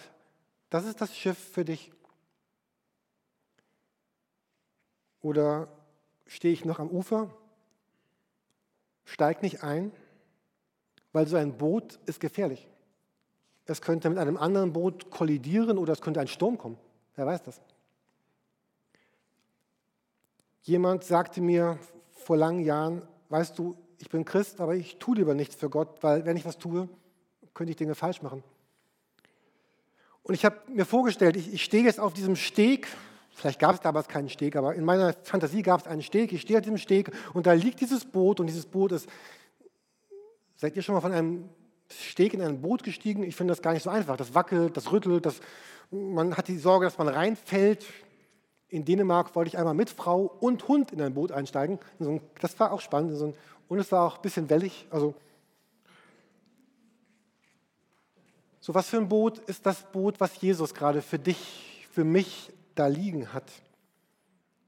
das 0.69 0.85
ist 0.85 1.01
das 1.01 1.17
Schiff 1.17 1.39
für 1.39 1.65
dich? 1.65 1.91
Oder 5.23 5.69
stehe 6.27 6.53
ich 6.53 6.65
noch 6.65 6.79
am 6.79 6.91
Ufer? 6.91 7.31
Steig 9.05 9.43
nicht 9.43 9.63
ein, 9.63 9.91
weil 11.13 11.27
so 11.27 11.37
ein 11.37 11.57
Boot 11.57 11.99
ist 12.07 12.21
gefährlich. 12.21 12.69
Es 13.65 13.81
könnte 13.81 14.09
mit 14.09 14.19
einem 14.19 14.37
anderen 14.37 14.73
Boot 14.73 15.11
kollidieren 15.11 15.79
oder 15.79 15.93
es 15.93 16.01
könnte 16.01 16.21
ein 16.21 16.29
Sturm 16.29 16.59
kommen. 16.59 16.79
Wer 17.21 17.27
weiß 17.27 17.43
das? 17.43 17.61
Jemand 20.63 21.05
sagte 21.05 21.43
mir 21.43 21.79
vor 22.13 22.39
langen 22.39 22.65
Jahren, 22.65 23.03
weißt 23.29 23.59
du, 23.59 23.77
ich 23.99 24.09
bin 24.09 24.25
Christ, 24.25 24.59
aber 24.59 24.75
ich 24.75 24.97
tue 24.97 25.17
lieber 25.17 25.35
nichts 25.35 25.55
für 25.55 25.69
Gott, 25.69 26.03
weil 26.03 26.25
wenn 26.25 26.39
ich 26.39 26.47
was 26.47 26.57
tue, 26.57 26.89
könnte 27.53 27.73
ich 27.73 27.77
Dinge 27.77 27.95
falsch 27.95 28.23
machen. 28.23 28.43
Und 30.23 30.33
ich 30.33 30.47
habe 30.47 30.63
mir 30.69 30.87
vorgestellt, 30.87 31.37
ich, 31.37 31.53
ich 31.53 31.63
stehe 31.63 31.85
jetzt 31.85 32.01
auf 32.01 32.15
diesem 32.15 32.37
Steg, 32.37 32.89
vielleicht 33.35 33.61
gab 33.61 33.75
es 33.75 33.83
damals 33.83 34.09
keinen 34.09 34.31
Steg, 34.31 34.57
aber 34.57 34.75
in 34.75 34.87
meiner 34.87 35.13
Fantasie 35.23 35.61
gab 35.61 35.83
es 35.83 35.87
einen 35.87 36.01
Steg, 36.01 36.33
ich 36.33 36.41
stehe 36.41 36.59
auf 36.59 36.65
diesem 36.65 36.79
Steg 36.79 37.13
und 37.35 37.47
da 37.47 37.53
liegt 37.53 37.83
dieses 37.83 38.07
Boot 38.07 38.41
und 38.41 38.47
dieses 38.47 38.65
Boot 38.65 38.93
ist, 38.93 39.07
seid 40.57 40.75
ihr 40.75 40.81
schon 40.81 40.95
mal 40.95 41.03
von 41.03 41.13
einem 41.13 41.51
Steg 41.91 42.33
in 42.33 42.41
ein 42.41 42.63
Boot 42.63 42.83
gestiegen? 42.83 43.25
Ich 43.25 43.37
finde 43.37 43.53
das 43.53 43.61
gar 43.61 43.75
nicht 43.75 43.83
so 43.83 43.91
einfach. 43.91 44.17
Das 44.17 44.35
wackelt, 44.35 44.75
das 44.75 44.91
rüttelt, 44.91 45.27
das 45.27 45.41
man 45.91 46.37
hat 46.37 46.49
die 46.49 46.59
Sorge, 46.59 46.87
dass 46.87 46.99
man 46.99 47.09
reinfällt. 47.09 47.85
In 48.69 48.85
Dänemark 48.85 49.35
wollte 49.35 49.49
ich 49.49 49.59
einmal 49.59 49.75
mit 49.75 49.91
Frau 49.91 50.23
und 50.41 50.69
Hund 50.69 50.93
in 50.93 51.03
ein 51.03 51.15
Boot 51.15 51.33
einsteigen. 51.33 51.79
Das 52.41 52.59
war 52.61 52.73
auch 52.73 52.81
spannend. 52.81 53.35
Und 53.69 53.79
es 53.79 53.91
war 53.91 54.07
auch 54.07 54.17
ein 54.17 54.23
bisschen 54.23 54.49
wellig. 54.49 54.87
Also, 54.91 55.15
so 58.61 58.75
was 58.75 58.89
für 58.89 58.99
ein 58.99 59.09
Boot 59.09 59.39
ist 59.39 59.67
das 59.67 59.83
Boot, 59.91 60.21
was 60.21 60.41
Jesus 60.41 60.75
gerade 60.75 61.03
für 61.03 61.19
dich, 61.19 61.87
für 61.91 62.05
mich 62.05 62.53
da 62.75 62.87
liegen 62.87 63.33
hat? 63.33 63.51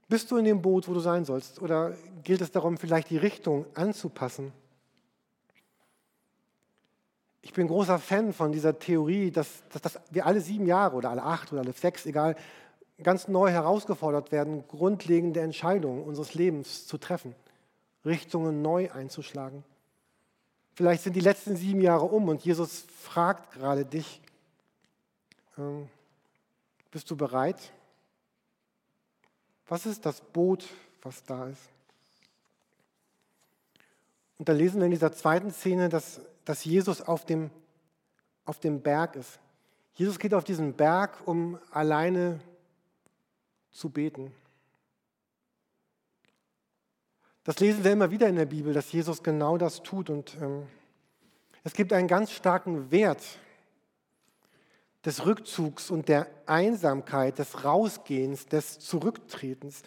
Bist 0.09 0.29
du 0.29 0.37
in 0.37 0.45
dem 0.45 0.61
Boot, 0.61 0.87
wo 0.87 0.93
du 0.93 0.99
sein 0.99 1.23
sollst? 1.23 1.61
Oder 1.61 1.95
gilt 2.23 2.41
es 2.41 2.51
darum, 2.51 2.77
vielleicht 2.77 3.09
die 3.09 3.17
Richtung 3.17 3.65
anzupassen? 3.73 4.51
Ich 7.43 7.51
bin 7.51 7.67
großer 7.67 7.99
Fan 7.99 8.33
von 8.33 8.53
dieser 8.53 8.79
Theorie, 8.79 9.29
dass, 9.29 9.63
dass, 9.69 9.81
dass, 9.81 9.99
wir 10.09 10.25
alle 10.25 10.39
sieben 10.39 10.65
Jahre 10.65 10.95
oder 10.95 11.09
alle 11.09 11.23
acht 11.23 11.51
oder 11.51 11.61
alle 11.61 11.73
sechs, 11.73 12.05
egal, 12.05 12.35
ganz 13.03 13.27
neu 13.27 13.51
herausgefordert 13.51 14.31
werden, 14.31 14.65
grundlegende 14.67 15.41
Entscheidungen 15.41 16.03
unseres 16.03 16.33
Lebens 16.33 16.87
zu 16.87 16.97
treffen, 16.97 17.35
Richtungen 18.05 18.61
neu 18.61 18.89
einzuschlagen. 18.91 19.63
Vielleicht 20.73 21.03
sind 21.03 21.15
die 21.17 21.21
letzten 21.21 21.57
sieben 21.57 21.81
Jahre 21.81 22.05
um 22.05 22.29
und 22.29 22.43
Jesus 22.43 22.85
fragt 23.01 23.53
gerade 23.53 23.85
dich, 23.85 24.21
ähm, 25.57 25.89
bist 26.91 27.11
du 27.11 27.17
bereit? 27.17 27.73
Was 29.67 29.85
ist 29.85 30.05
das 30.05 30.21
Boot, 30.21 30.65
was 31.01 31.23
da 31.23 31.47
ist? 31.47 31.69
Und 34.37 34.47
da 34.47 34.53
lesen 34.53 34.79
wir 34.79 34.85
in 34.85 34.91
dieser 34.91 35.11
zweiten 35.11 35.51
Szene, 35.51 35.89
dass 35.89 36.21
dass 36.45 36.65
Jesus 36.65 37.01
auf 37.01 37.25
dem, 37.25 37.49
auf 38.45 38.59
dem 38.59 38.81
Berg 38.81 39.15
ist. 39.15 39.39
Jesus 39.93 40.19
geht 40.19 40.33
auf 40.33 40.43
diesen 40.43 40.73
Berg, 40.73 41.25
um 41.25 41.59
alleine 41.71 42.39
zu 43.71 43.89
beten. 43.89 44.31
Das 47.43 47.59
lesen 47.59 47.83
wir 47.83 47.91
immer 47.91 48.09
wieder 48.09 48.27
in 48.27 48.37
der 48.37 48.45
Bibel, 48.45 48.73
dass 48.73 48.91
Jesus 48.91 49.21
genau 49.21 49.57
das 49.57 49.83
tut. 49.83 50.09
Und 50.09 50.37
ähm, 50.41 50.67
es 51.63 51.73
gibt 51.73 51.91
einen 51.91 52.07
ganz 52.07 52.31
starken 52.31 52.89
Wert 52.91 53.21
des 55.05 55.25
Rückzugs 55.25 55.91
und 55.91 56.07
der 56.07 56.27
Einsamkeit, 56.45 57.37
des 57.39 57.65
Rausgehens, 57.65 58.47
des 58.47 58.79
Zurücktretens. 58.79 59.83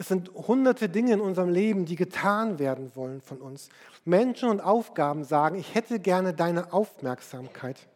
Es 0.00 0.08
sind 0.08 0.32
hunderte 0.32 0.88
Dinge 0.88 1.12
in 1.12 1.20
unserem 1.20 1.50
Leben, 1.50 1.84
die 1.84 1.94
getan 1.94 2.58
werden 2.58 2.90
wollen 2.94 3.20
von 3.20 3.36
uns. 3.36 3.68
Menschen 4.06 4.48
und 4.48 4.62
Aufgaben 4.62 5.24
sagen, 5.24 5.58
ich 5.58 5.74
hätte 5.74 6.00
gerne 6.00 6.32
deine 6.32 6.72
Aufmerksamkeit. 6.72 7.86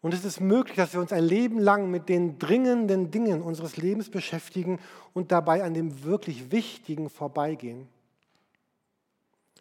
Und 0.00 0.14
es 0.14 0.24
ist 0.24 0.40
möglich, 0.40 0.76
dass 0.76 0.94
wir 0.94 1.00
uns 1.02 1.12
ein 1.12 1.24
Leben 1.24 1.58
lang 1.58 1.90
mit 1.90 2.08
den 2.08 2.38
dringenden 2.38 3.10
Dingen 3.10 3.42
unseres 3.42 3.76
Lebens 3.76 4.08
beschäftigen 4.08 4.78
und 5.12 5.30
dabei 5.30 5.62
an 5.62 5.74
dem 5.74 6.04
wirklich 6.04 6.50
Wichtigen 6.50 7.10
vorbeigehen. 7.10 7.86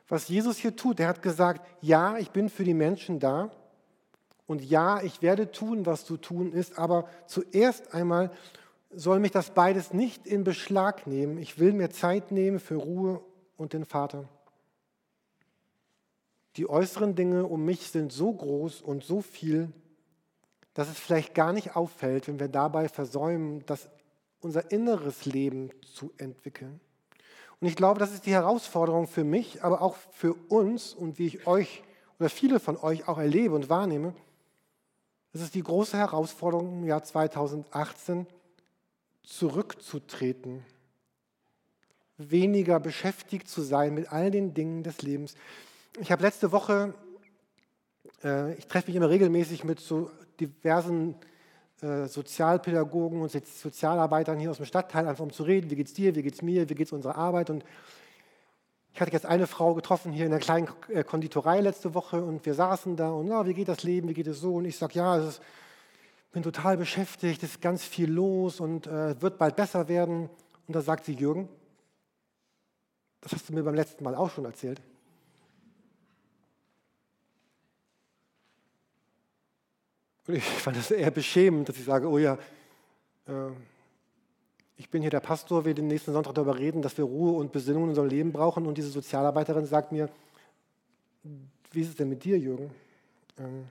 Was 0.07 0.29
Jesus 0.29 0.59
hier 0.59 0.77
tut, 0.77 1.01
er 1.01 1.09
hat 1.09 1.21
gesagt, 1.21 1.67
ja, 1.81 2.17
ich 2.17 2.31
bin 2.31 2.47
für 2.47 2.63
die 2.63 2.73
Menschen 2.73 3.19
da 3.19 3.51
und 4.47 4.63
ja, 4.63 5.01
ich 5.01 5.21
werde 5.21 5.51
tun, 5.51 5.85
was 5.85 6.05
zu 6.05 6.15
tun 6.15 6.53
ist, 6.53 6.79
aber 6.79 7.09
zuerst 7.27 7.93
einmal 7.93 8.31
soll 8.89 9.19
mich 9.19 9.31
das 9.31 9.53
beides 9.53 9.93
nicht 9.93 10.25
in 10.25 10.43
Beschlag 10.43 11.07
nehmen. 11.07 11.37
Ich 11.37 11.59
will 11.59 11.73
mir 11.73 11.89
Zeit 11.89 12.31
nehmen 12.31 12.59
für 12.59 12.75
Ruhe 12.75 13.21
und 13.57 13.73
den 13.73 13.85
Vater. 13.85 14.27
Die 16.55 16.67
äußeren 16.67 17.15
Dinge 17.15 17.45
um 17.45 17.63
mich 17.63 17.91
sind 17.91 18.11
so 18.11 18.33
groß 18.33 18.81
und 18.81 19.03
so 19.03 19.21
viel, 19.21 19.71
dass 20.73 20.89
es 20.89 20.97
vielleicht 20.97 21.35
gar 21.35 21.53
nicht 21.53 21.75
auffällt, 21.75 22.27
wenn 22.27 22.39
wir 22.39 22.47
dabei 22.47 22.89
versäumen, 22.89 23.65
das, 23.65 23.89
unser 24.41 24.71
inneres 24.71 25.25
Leben 25.25 25.69
zu 25.81 26.11
entwickeln. 26.17 26.79
Und 27.59 27.67
ich 27.67 27.75
glaube, 27.75 27.99
das 27.99 28.13
ist 28.13 28.25
die 28.25 28.31
Herausforderung 28.31 29.07
für 29.07 29.23
mich, 29.23 29.63
aber 29.63 29.81
auch 29.81 29.95
für 30.11 30.33
uns 30.47 30.93
und 30.93 31.19
wie 31.19 31.27
ich 31.27 31.47
euch 31.47 31.83
oder 32.19 32.29
viele 32.29 32.59
von 32.59 32.77
euch 32.77 33.07
auch 33.07 33.17
erlebe 33.17 33.55
und 33.55 33.69
wahrnehme. 33.69 34.13
Es 35.31 35.41
ist 35.41 35.55
die 35.55 35.63
große 35.63 35.97
Herausforderung 35.97 36.79
im 36.79 36.85
Jahr 36.85 37.03
2018, 37.03 38.27
zurückzutreten, 39.23 40.65
weniger 42.17 42.79
beschäftigt 42.79 43.47
zu 43.47 43.61
sein 43.61 43.93
mit 43.93 44.11
all 44.11 44.31
den 44.31 44.53
Dingen 44.53 44.83
des 44.83 45.01
Lebens. 45.01 45.35
Ich 45.99 46.11
habe 46.11 46.21
letzte 46.21 46.51
Woche, 46.51 46.93
äh, 48.23 48.53
ich 48.55 48.67
treffe 48.67 48.87
mich 48.87 48.95
immer 48.95 49.09
regelmäßig 49.09 49.63
mit 49.63 49.79
so 49.79 50.11
diversen 50.39 51.15
äh, 51.81 52.07
Sozialpädagogen 52.07 53.21
und 53.21 53.31
Sozialarbeitern 53.31 54.39
hier 54.39 54.51
aus 54.51 54.57
dem 54.57 54.65
Stadtteil, 54.65 55.07
einfach 55.07 55.23
um 55.23 55.31
zu 55.31 55.43
reden, 55.43 55.69
wie 55.69 55.75
geht 55.75 55.87
es 55.87 55.93
dir, 55.93 56.15
wie 56.15 56.23
geht 56.23 56.33
es 56.33 56.41
mir, 56.41 56.69
wie 56.69 56.75
geht 56.75 56.87
es 56.87 56.93
unserer 56.93 57.15
Arbeit. 57.15 57.49
Und 57.49 57.63
ich 58.93 58.99
hatte 58.99 59.11
jetzt 59.11 59.25
eine 59.25 59.47
Frau 59.47 59.73
getroffen 59.75 60.11
hier 60.11 60.25
in 60.25 60.31
der 60.31 60.41
kleinen 60.41 60.67
äh, 60.89 61.03
Konditorei 61.03 61.61
letzte 61.61 61.93
Woche 61.93 62.21
und 62.21 62.45
wir 62.45 62.53
saßen 62.53 62.97
da 62.97 63.11
und, 63.11 63.27
na, 63.27 63.45
wie 63.45 63.53
geht 63.53 63.69
das 63.69 63.83
Leben, 63.83 64.09
wie 64.09 64.13
geht 64.13 64.27
es 64.27 64.41
so? 64.41 64.55
Und 64.55 64.65
ich 64.65 64.77
sage, 64.77 64.95
ja, 64.95 65.17
es 65.17 65.35
ist 65.35 65.41
bin 66.31 66.43
total 66.43 66.77
beschäftigt, 66.77 67.43
es 67.43 67.51
ist 67.51 67.61
ganz 67.61 67.83
viel 67.83 68.11
los 68.11 68.59
und 68.59 68.87
äh, 68.87 69.19
wird 69.21 69.37
bald 69.37 69.55
besser 69.55 69.87
werden. 69.87 70.29
Und 70.67 70.75
da 70.75 70.81
sagt 70.81 71.05
sie, 71.05 71.13
Jürgen, 71.13 71.49
das 73.21 73.33
hast 73.33 73.49
du 73.49 73.53
mir 73.53 73.63
beim 73.63 73.75
letzten 73.75 74.03
Mal 74.03 74.15
auch 74.15 74.29
schon 74.29 74.45
erzählt. 74.45 74.81
Und 80.27 80.35
ich 80.35 80.43
fand 80.43 80.77
das 80.77 80.91
eher 80.91 81.09
beschämend, 81.09 81.69
dass 81.69 81.77
ich 81.77 81.85
sage, 81.85 82.07
oh 82.07 82.19
ja, 82.19 82.37
äh, 83.25 83.49
ich 84.77 84.89
bin 84.89 85.01
hier 85.01 85.11
der 85.11 85.19
Pastor, 85.19 85.65
wir 85.65 85.73
den 85.73 85.87
nächsten 85.87 86.13
Sonntag 86.13 86.35
darüber 86.35 86.57
reden, 86.57 86.81
dass 86.81 86.97
wir 86.97 87.03
Ruhe 87.03 87.33
und 87.33 87.51
Besinnung 87.51 87.83
in 87.83 87.89
unserem 87.89 88.07
Leben 88.07 88.31
brauchen. 88.31 88.65
Und 88.67 88.77
diese 88.77 88.89
Sozialarbeiterin 88.89 89.65
sagt 89.65 89.91
mir, 89.91 90.09
wie 91.71 91.81
ist 91.81 91.89
es 91.89 91.95
denn 91.95 92.09
mit 92.09 92.23
dir, 92.23 92.37
Jürgen? 92.37 92.71
Ähm, 93.37 93.65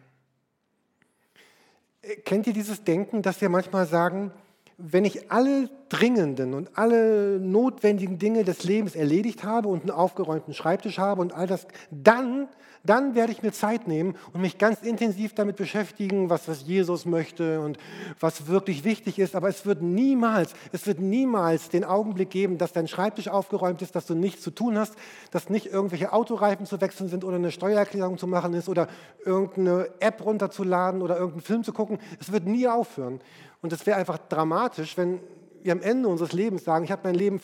Kennt 2.24 2.46
ihr 2.46 2.52
dieses 2.52 2.84
Denken, 2.84 3.22
dass 3.22 3.40
wir 3.40 3.48
manchmal 3.48 3.86
sagen, 3.86 4.32
wenn 4.78 5.04
ich 5.04 5.30
alle 5.32 5.68
dringenden 5.88 6.54
und 6.54 6.78
alle 6.78 7.40
notwendigen 7.40 8.18
Dinge 8.18 8.44
des 8.44 8.62
Lebens 8.62 8.94
erledigt 8.94 9.42
habe 9.42 9.68
und 9.68 9.82
einen 9.82 9.90
aufgeräumten 9.90 10.54
Schreibtisch 10.54 10.98
habe 10.98 11.20
und 11.20 11.34
all 11.34 11.48
das, 11.48 11.66
dann 11.90 12.48
dann 12.84 13.14
werde 13.14 13.32
ich 13.32 13.42
mir 13.42 13.52
Zeit 13.52 13.88
nehmen 13.88 14.16
und 14.32 14.40
mich 14.40 14.56
ganz 14.56 14.80
intensiv 14.82 15.34
damit 15.34 15.56
beschäftigen, 15.56 16.30
was, 16.30 16.48
was 16.48 16.66
Jesus 16.66 17.04
möchte 17.04 17.60
und 17.60 17.76
was 18.20 18.46
wirklich 18.46 18.84
wichtig 18.84 19.18
ist. 19.18 19.34
Aber 19.34 19.48
es 19.48 19.66
wird 19.66 19.82
niemals, 19.82 20.54
es 20.72 20.86
wird 20.86 21.00
niemals 21.00 21.68
den 21.68 21.84
Augenblick 21.84 22.30
geben, 22.30 22.56
dass 22.56 22.72
dein 22.72 22.88
Schreibtisch 22.88 23.28
aufgeräumt 23.28 23.82
ist, 23.82 23.94
dass 23.94 24.06
du 24.06 24.14
nichts 24.14 24.42
zu 24.42 24.50
tun 24.50 24.78
hast, 24.78 24.94
dass 25.30 25.50
nicht 25.50 25.66
irgendwelche 25.66 26.12
Autoreifen 26.12 26.66
zu 26.66 26.80
wechseln 26.80 27.08
sind 27.08 27.24
oder 27.24 27.36
eine 27.36 27.50
Steuererklärung 27.50 28.16
zu 28.16 28.26
machen 28.26 28.54
ist 28.54 28.68
oder 28.68 28.88
irgendeine 29.24 29.88
App 30.00 30.24
runterzuladen 30.24 31.02
oder 31.02 31.16
irgendeinen 31.16 31.42
Film 31.42 31.64
zu 31.64 31.72
gucken. 31.72 31.98
Es 32.20 32.32
wird 32.32 32.46
nie 32.46 32.68
aufhören. 32.68 33.20
Und 33.60 33.72
es 33.72 33.86
wäre 33.86 33.98
einfach 33.98 34.18
dramatisch, 34.18 34.96
wenn 34.96 35.20
wir 35.62 35.72
am 35.72 35.82
Ende 35.82 36.08
unseres 36.08 36.32
Lebens 36.32 36.64
sagen, 36.64 36.84
ich 36.84 36.92
habe 36.92 37.02
mein 37.04 37.14
Leben 37.14 37.40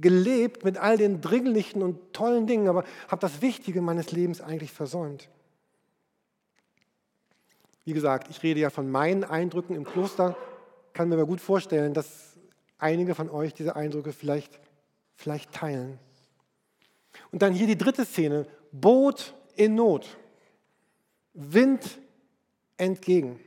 gelebt 0.00 0.64
mit 0.64 0.78
all 0.78 0.96
den 0.96 1.20
dringlichen 1.20 1.82
und 1.82 2.12
tollen 2.12 2.46
Dingen, 2.46 2.68
aber 2.68 2.84
habe 3.08 3.20
das 3.20 3.42
Wichtige 3.42 3.82
meines 3.82 4.10
Lebens 4.12 4.40
eigentlich 4.40 4.72
versäumt. 4.72 5.28
Wie 7.84 7.92
gesagt, 7.92 8.28
ich 8.30 8.42
rede 8.42 8.60
ja 8.60 8.70
von 8.70 8.90
meinen 8.90 9.24
Eindrücken 9.24 9.74
im 9.74 9.84
Kloster, 9.84 10.36
kann 10.92 11.08
mir 11.08 11.16
aber 11.16 11.26
gut 11.26 11.40
vorstellen, 11.40 11.94
dass 11.94 12.38
einige 12.78 13.14
von 13.14 13.28
euch 13.28 13.54
diese 13.54 13.76
Eindrücke 13.76 14.12
vielleicht, 14.12 14.58
vielleicht 15.14 15.52
teilen. 15.52 15.98
Und 17.30 17.42
dann 17.42 17.52
hier 17.52 17.66
die 17.66 17.76
dritte 17.76 18.04
Szene, 18.04 18.46
Boot 18.70 19.34
in 19.56 19.74
Not, 19.74 20.16
Wind 21.34 21.98
entgegen. 22.76 23.40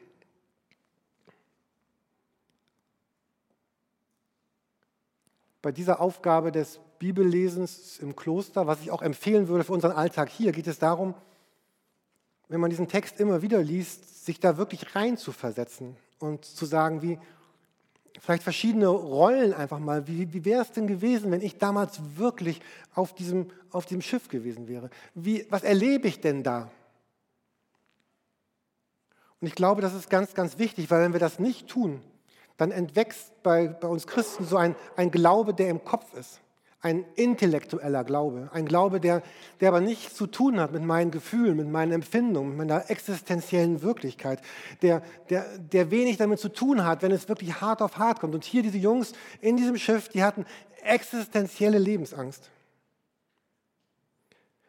Bei 5.66 5.72
dieser 5.72 6.00
Aufgabe 6.00 6.52
des 6.52 6.80
Bibellesens 7.00 7.98
im 7.98 8.16
Kloster, 8.16 8.68
was 8.68 8.82
ich 8.82 8.92
auch 8.92 9.02
empfehlen 9.02 9.48
würde 9.48 9.64
für 9.64 9.74
unseren 9.74 9.94
Alltag 9.94 10.30
hier, 10.30 10.52
geht 10.52 10.68
es 10.68 10.78
darum, 10.78 11.16
wenn 12.50 12.60
man 12.60 12.70
diesen 12.70 12.88
Text 12.88 13.20
immer 13.20 13.42
wieder 13.42 13.64
liest, 13.64 14.26
sich 14.26 14.40
da 14.40 14.58
wirklich 14.58 14.96
rein 14.96 15.18
zu 15.18 15.32
versetzen 15.32 15.98
und 16.20 16.46
zu 16.46 16.68
sagen, 16.68 17.02
wie 17.02 17.18
vielleicht 18.20 18.44
verschiedene 18.44 18.90
Rollen 18.90 19.56
einfach 19.56 19.80
mal, 19.80 20.08
wie, 20.08 20.32
wie 20.34 20.46
wäre 20.46 20.62
es 20.62 20.72
denn 20.72 20.86
gewesen, 20.86 21.32
wenn 21.32 21.42
ich 21.42 21.58
damals 21.58 22.00
wirklich 22.16 22.62
auf 22.94 23.16
diesem, 23.16 23.50
auf 23.72 23.88
diesem 23.88 24.04
Schiff 24.04 24.30
gewesen 24.30 24.68
wäre? 24.68 24.92
Wie, 25.16 25.48
was 25.50 25.64
erlebe 25.64 26.08
ich 26.08 26.22
denn 26.22 26.44
da? 26.44 26.70
Und 29.42 29.48
ich 29.48 29.56
glaube, 29.56 29.82
das 29.82 29.96
ist 29.96 30.12
ganz, 30.12 30.36
ganz 30.36 30.60
wichtig, 30.60 30.92
weil 30.92 31.02
wenn 31.02 31.14
wir 31.14 31.20
das 31.20 31.40
nicht 31.40 31.68
tun, 31.68 32.02
dann 32.58 32.72
entwächst 32.72 33.32
bei, 33.44 33.68
bei 33.68 33.88
uns 33.88 34.08
Christen 34.08 34.46
so 34.46 34.58
ein, 34.58 34.76
ein 34.96 35.12
Glaube, 35.12 35.54
der 35.54 35.70
im 35.70 35.84
Kopf 35.84 36.14
ist. 36.14 36.40
Ein 36.82 37.04
intellektueller 37.16 38.04
Glaube. 38.04 38.50
Ein 38.54 38.66
Glaube, 38.68 39.00
der, 39.00 39.24
der 39.60 39.70
aber 39.70 39.82
nichts 39.82 40.14
zu 40.14 40.28
tun 40.28 40.60
hat 40.60 40.72
mit 40.72 40.84
meinen 40.84 41.10
Gefühlen, 41.10 41.58
mit 41.58 41.68
meinen 41.68 41.92
Empfindungen, 41.92 42.50
mit 42.50 42.68
meiner 42.68 42.90
existenziellen 42.92 43.82
Wirklichkeit. 43.82 44.40
Der, 44.84 45.02
der, 45.30 45.58
der 45.58 45.90
wenig 45.90 46.18
damit 46.18 46.40
zu 46.40 46.50
tun 46.50 46.86
hat, 46.86 47.02
wenn 47.02 47.12
es 47.12 47.28
wirklich 47.28 47.60
hart 47.60 47.82
auf 47.82 47.98
hart 47.98 48.20
kommt. 48.20 48.36
Und 48.36 48.44
hier 48.44 48.62
diese 48.62 48.78
Jungs 48.78 49.14
in 49.42 49.58
diesem 49.58 49.78
Schiff, 49.78 50.10
die 50.10 50.24
hatten 50.24 50.46
existenzielle 50.84 51.80
Lebensangst. 51.80 52.52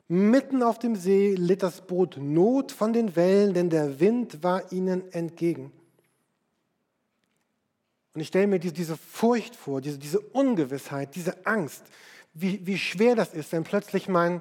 Mitten 0.09 0.63
auf 0.63 0.79
dem 0.79 0.95
See 0.95 1.35
litt 1.35 1.63
das 1.63 1.81
Boot 1.81 2.17
Not 2.17 2.73
von 2.73 2.93
den 2.93 3.15
Wellen, 3.17 3.55
denn 3.55 3.71
der 3.71 4.01
Wind 4.01 4.43
war 4.43 4.73
ihnen 4.73 5.13
entgegen. 5.13 5.73
Und 8.17 8.23
ich 8.23 8.29
stelle 8.29 8.47
mir 8.47 8.59
diese 8.59 8.97
Furcht 8.97 9.55
vor, 9.55 9.83
diese, 9.83 10.19
Ungewissheit, 10.33 11.15
diese 11.17 11.45
Angst, 11.45 11.83
wie, 12.33 12.67
wie 12.67 12.79
schwer 12.79 13.15
das 13.15 13.35
ist, 13.35 13.53
wenn 13.53 13.63
plötzlich 13.63 14.09
mein, 14.09 14.41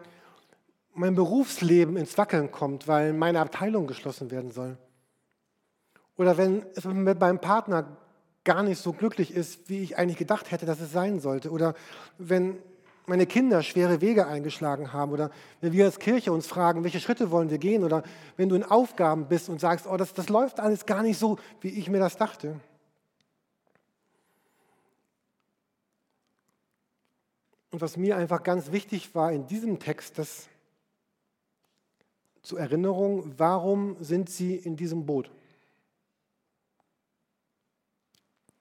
mein 0.94 1.14
Berufsleben 1.14 1.98
ins 1.98 2.18
Wackeln 2.18 2.54
kommt, 2.54 2.88
weil 2.88 3.12
meine 3.12 3.42
Abteilung 3.42 3.86
geschlossen 3.86 4.32
werden 4.32 4.52
soll. 4.52 4.78
Oder 6.16 6.38
wenn 6.38 6.66
es 6.74 6.86
mit 6.86 7.20
meinem 7.20 7.42
Partner 7.42 7.98
gar 8.46 8.64
nicht 8.64 8.82
so 8.82 8.94
glücklich 8.94 9.36
ist, 9.36 9.68
wie 9.68 9.84
ich 9.84 9.98
eigentlich 9.98 10.20
gedacht 10.20 10.52
hätte, 10.52 10.66
dass 10.66 10.80
es 10.80 10.94
sein 10.94 11.20
sollte. 11.20 11.52
Oder 11.52 11.74
wenn 12.18 12.56
meine 13.08 13.26
Kinder 13.26 13.62
schwere 13.62 14.00
Wege 14.00 14.26
eingeschlagen 14.26 14.94
haben. 14.94 15.12
Oder 15.12 15.32
wenn 15.60 15.74
wir 15.74 15.84
als 15.84 16.00
Kirche 16.00 16.32
uns 16.32 16.48
fragen, 16.48 16.86
welche 16.86 17.02
Schritte 17.02 17.30
wollen 17.30 17.50
wir 17.50 17.58
gehen. 17.58 17.84
Oder 17.84 18.04
wenn 18.38 18.48
du 18.48 18.56
in 18.56 18.64
Aufgaben 18.64 19.28
bist 19.28 19.50
und 19.50 19.60
sagst, 19.60 19.86
oh, 19.86 19.98
das, 19.98 20.14
das 20.14 20.30
läuft 20.30 20.62
alles 20.62 20.86
gar 20.86 21.04
nicht 21.04 21.20
so, 21.20 21.38
wie 21.60 21.78
ich 21.78 21.90
mir 21.90 22.00
das 22.00 22.16
dachte. 22.16 22.56
Und 27.76 27.82
was 27.82 27.98
mir 27.98 28.16
einfach 28.16 28.42
ganz 28.42 28.72
wichtig 28.72 29.14
war 29.16 29.34
in 29.34 29.48
diesem 29.48 29.80
Text, 29.80 30.18
das 30.18 30.48
zur 32.42 32.58
Erinnerung, 32.58 33.34
warum 33.36 33.98
sind 34.00 34.30
sie 34.30 34.56
in 34.56 34.78
diesem 34.78 35.06
Boot? 35.06 35.30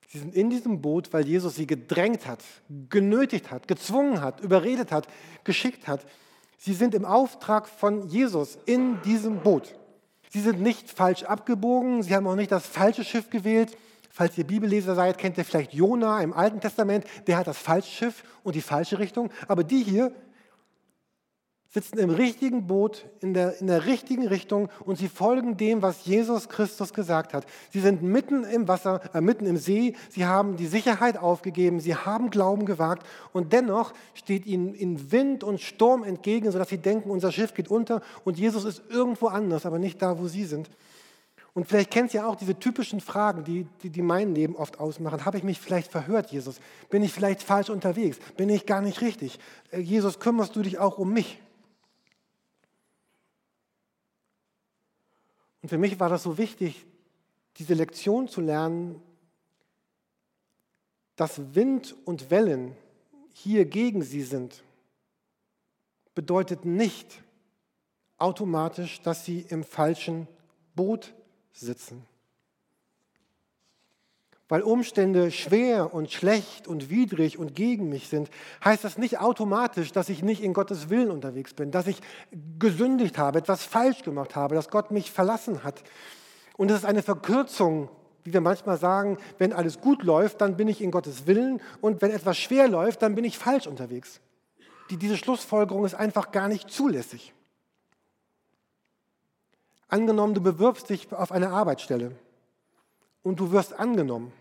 Sie 0.08 0.18
sind 0.18 0.34
in 0.34 0.50
diesem 0.50 0.80
Boot, 0.80 1.12
weil 1.12 1.28
Jesus 1.28 1.54
sie 1.54 1.68
gedrängt 1.68 2.26
hat, 2.26 2.42
genötigt 2.88 3.52
hat, 3.52 3.68
gezwungen 3.68 4.20
hat, 4.20 4.40
überredet 4.40 4.90
hat, 4.90 5.06
geschickt 5.44 5.86
hat. 5.86 6.04
Sie 6.58 6.74
sind 6.74 6.92
im 6.92 7.04
Auftrag 7.04 7.68
von 7.68 8.08
Jesus 8.08 8.58
in 8.66 9.00
diesem 9.02 9.44
Boot. 9.44 9.76
Sie 10.30 10.40
sind 10.40 10.60
nicht 10.60 10.90
falsch 10.90 11.22
abgebogen, 11.22 12.02
sie 12.02 12.16
haben 12.16 12.26
auch 12.26 12.34
nicht 12.34 12.50
das 12.50 12.66
falsche 12.66 13.04
Schiff 13.04 13.30
gewählt, 13.30 13.78
Falls 14.16 14.38
ihr 14.38 14.44
Bibelleser 14.44 14.94
seid, 14.94 15.18
kennt 15.18 15.38
ihr 15.38 15.44
vielleicht 15.44 15.74
Jona 15.74 16.22
im 16.22 16.32
Alten 16.32 16.60
Testament. 16.60 17.04
Der 17.26 17.36
hat 17.36 17.48
das 17.48 17.58
falsche 17.58 17.90
Schiff 17.90 18.22
und 18.44 18.54
die 18.54 18.60
falsche 18.60 19.00
Richtung. 19.00 19.28
Aber 19.48 19.64
die 19.64 19.82
hier 19.82 20.12
sitzen 21.68 21.98
im 21.98 22.10
richtigen 22.10 22.68
Boot, 22.68 23.06
in 23.20 23.34
der, 23.34 23.60
in 23.60 23.66
der 23.66 23.86
richtigen 23.86 24.28
Richtung 24.28 24.68
und 24.84 24.98
sie 24.98 25.08
folgen 25.08 25.56
dem, 25.56 25.82
was 25.82 26.04
Jesus 26.04 26.48
Christus 26.48 26.92
gesagt 26.92 27.34
hat. 27.34 27.44
Sie 27.70 27.80
sind 27.80 28.04
mitten 28.04 28.44
im 28.44 28.68
Wasser, 28.68 29.00
äh, 29.12 29.20
mitten 29.20 29.46
im 29.46 29.56
See. 29.56 29.96
Sie 30.10 30.24
haben 30.24 30.56
die 30.56 30.68
Sicherheit 30.68 31.16
aufgegeben. 31.16 31.80
Sie 31.80 31.96
haben 31.96 32.30
Glauben 32.30 32.66
gewagt. 32.66 33.04
Und 33.32 33.52
dennoch 33.52 33.94
steht 34.14 34.46
ihnen 34.46 34.74
in 34.74 35.10
Wind 35.10 35.42
und 35.42 35.60
Sturm 35.60 36.04
entgegen, 36.04 36.52
sodass 36.52 36.68
sie 36.68 36.78
denken, 36.78 37.10
unser 37.10 37.32
Schiff 37.32 37.52
geht 37.52 37.66
unter 37.66 38.00
und 38.22 38.38
Jesus 38.38 38.64
ist 38.64 38.80
irgendwo 38.90 39.26
anders, 39.26 39.66
aber 39.66 39.80
nicht 39.80 40.00
da, 40.00 40.20
wo 40.20 40.28
sie 40.28 40.44
sind. 40.44 40.70
Und 41.54 41.68
vielleicht 41.68 41.92
kennst 41.92 42.12
du 42.12 42.18
ja 42.18 42.26
auch 42.26 42.34
diese 42.34 42.58
typischen 42.58 43.00
Fragen, 43.00 43.44
die, 43.44 43.68
die, 43.82 43.88
die 43.88 44.02
mein 44.02 44.34
Leben 44.34 44.56
oft 44.56 44.80
ausmachen. 44.80 45.24
Habe 45.24 45.38
ich 45.38 45.44
mich 45.44 45.60
vielleicht 45.60 45.90
verhört, 45.90 46.32
Jesus? 46.32 46.60
Bin 46.90 47.04
ich 47.04 47.12
vielleicht 47.12 47.44
falsch 47.44 47.70
unterwegs? 47.70 48.18
Bin 48.36 48.48
ich 48.48 48.66
gar 48.66 48.80
nicht 48.80 49.00
richtig? 49.00 49.38
Äh, 49.70 49.78
Jesus, 49.78 50.18
kümmerst 50.18 50.56
du 50.56 50.62
dich 50.62 50.78
auch 50.78 50.98
um 50.98 51.12
mich? 51.12 51.40
Und 55.62 55.68
für 55.68 55.78
mich 55.78 56.00
war 56.00 56.08
das 56.08 56.24
so 56.24 56.38
wichtig, 56.38 56.84
diese 57.56 57.74
Lektion 57.74 58.26
zu 58.26 58.40
lernen, 58.40 59.00
dass 61.14 61.54
Wind 61.54 61.94
und 62.04 62.30
Wellen 62.30 62.76
hier 63.32 63.64
gegen 63.64 64.02
sie 64.02 64.22
sind, 64.22 64.64
bedeutet 66.16 66.64
nicht 66.64 67.22
automatisch, 68.18 69.00
dass 69.02 69.24
sie 69.24 69.46
im 69.48 69.62
falschen 69.62 70.26
Boot 70.74 71.04
sind 71.04 71.23
sitzen. 71.54 72.04
Weil 74.48 74.62
Umstände 74.62 75.30
schwer 75.30 75.94
und 75.94 76.12
schlecht 76.12 76.68
und 76.68 76.90
widrig 76.90 77.38
und 77.38 77.54
gegen 77.54 77.88
mich 77.88 78.08
sind, 78.08 78.28
heißt 78.62 78.84
das 78.84 78.98
nicht 78.98 79.18
automatisch, 79.18 79.90
dass 79.90 80.10
ich 80.10 80.22
nicht 80.22 80.42
in 80.42 80.52
Gottes 80.52 80.90
Willen 80.90 81.10
unterwegs 81.10 81.54
bin, 81.54 81.70
dass 81.70 81.86
ich 81.86 82.00
gesündigt 82.58 83.16
habe, 83.16 83.38
etwas 83.38 83.64
falsch 83.64 84.02
gemacht 84.02 84.36
habe, 84.36 84.54
dass 84.54 84.68
Gott 84.68 84.90
mich 84.90 85.10
verlassen 85.10 85.64
hat. 85.64 85.82
Und 86.56 86.70
es 86.70 86.78
ist 86.78 86.84
eine 86.84 87.02
Verkürzung, 87.02 87.88
wie 88.22 88.32
wir 88.32 88.40
manchmal 88.40 88.78
sagen, 88.78 89.18
wenn 89.38 89.52
alles 89.52 89.80
gut 89.80 90.02
läuft, 90.02 90.40
dann 90.40 90.56
bin 90.56 90.68
ich 90.68 90.80
in 90.80 90.90
Gottes 90.90 91.26
Willen 91.26 91.60
und 91.80 92.02
wenn 92.02 92.10
etwas 92.10 92.38
schwer 92.38 92.68
läuft, 92.68 93.02
dann 93.02 93.14
bin 93.14 93.24
ich 93.24 93.38
falsch 93.38 93.66
unterwegs. 93.66 94.20
Die, 94.90 94.96
diese 94.96 95.16
Schlussfolgerung 95.16 95.84
ist 95.84 95.94
einfach 95.94 96.32
gar 96.32 96.48
nicht 96.48 96.70
zulässig. 96.70 97.33
Angenommen, 99.88 100.34
du 100.34 100.40
bewirbst 100.40 100.88
dich 100.88 101.12
auf 101.12 101.32
eine 101.32 101.50
Arbeitsstelle 101.50 102.12
und 103.22 103.40
du 103.40 103.52
wirst 103.52 103.72
angenommen. 103.74 104.32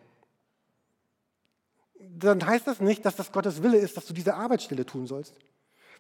Dann 2.00 2.46
heißt 2.46 2.68
das 2.68 2.80
nicht, 2.80 3.06
dass 3.06 3.16
das 3.16 3.32
Gottes 3.32 3.64
Wille 3.64 3.78
ist, 3.78 3.98
dass 3.98 4.06
du 4.06 4.14
diese 4.14 4.36
Arbeitsstelle 4.36 4.86
tun 4.86 5.08
sollst. 5.08 5.36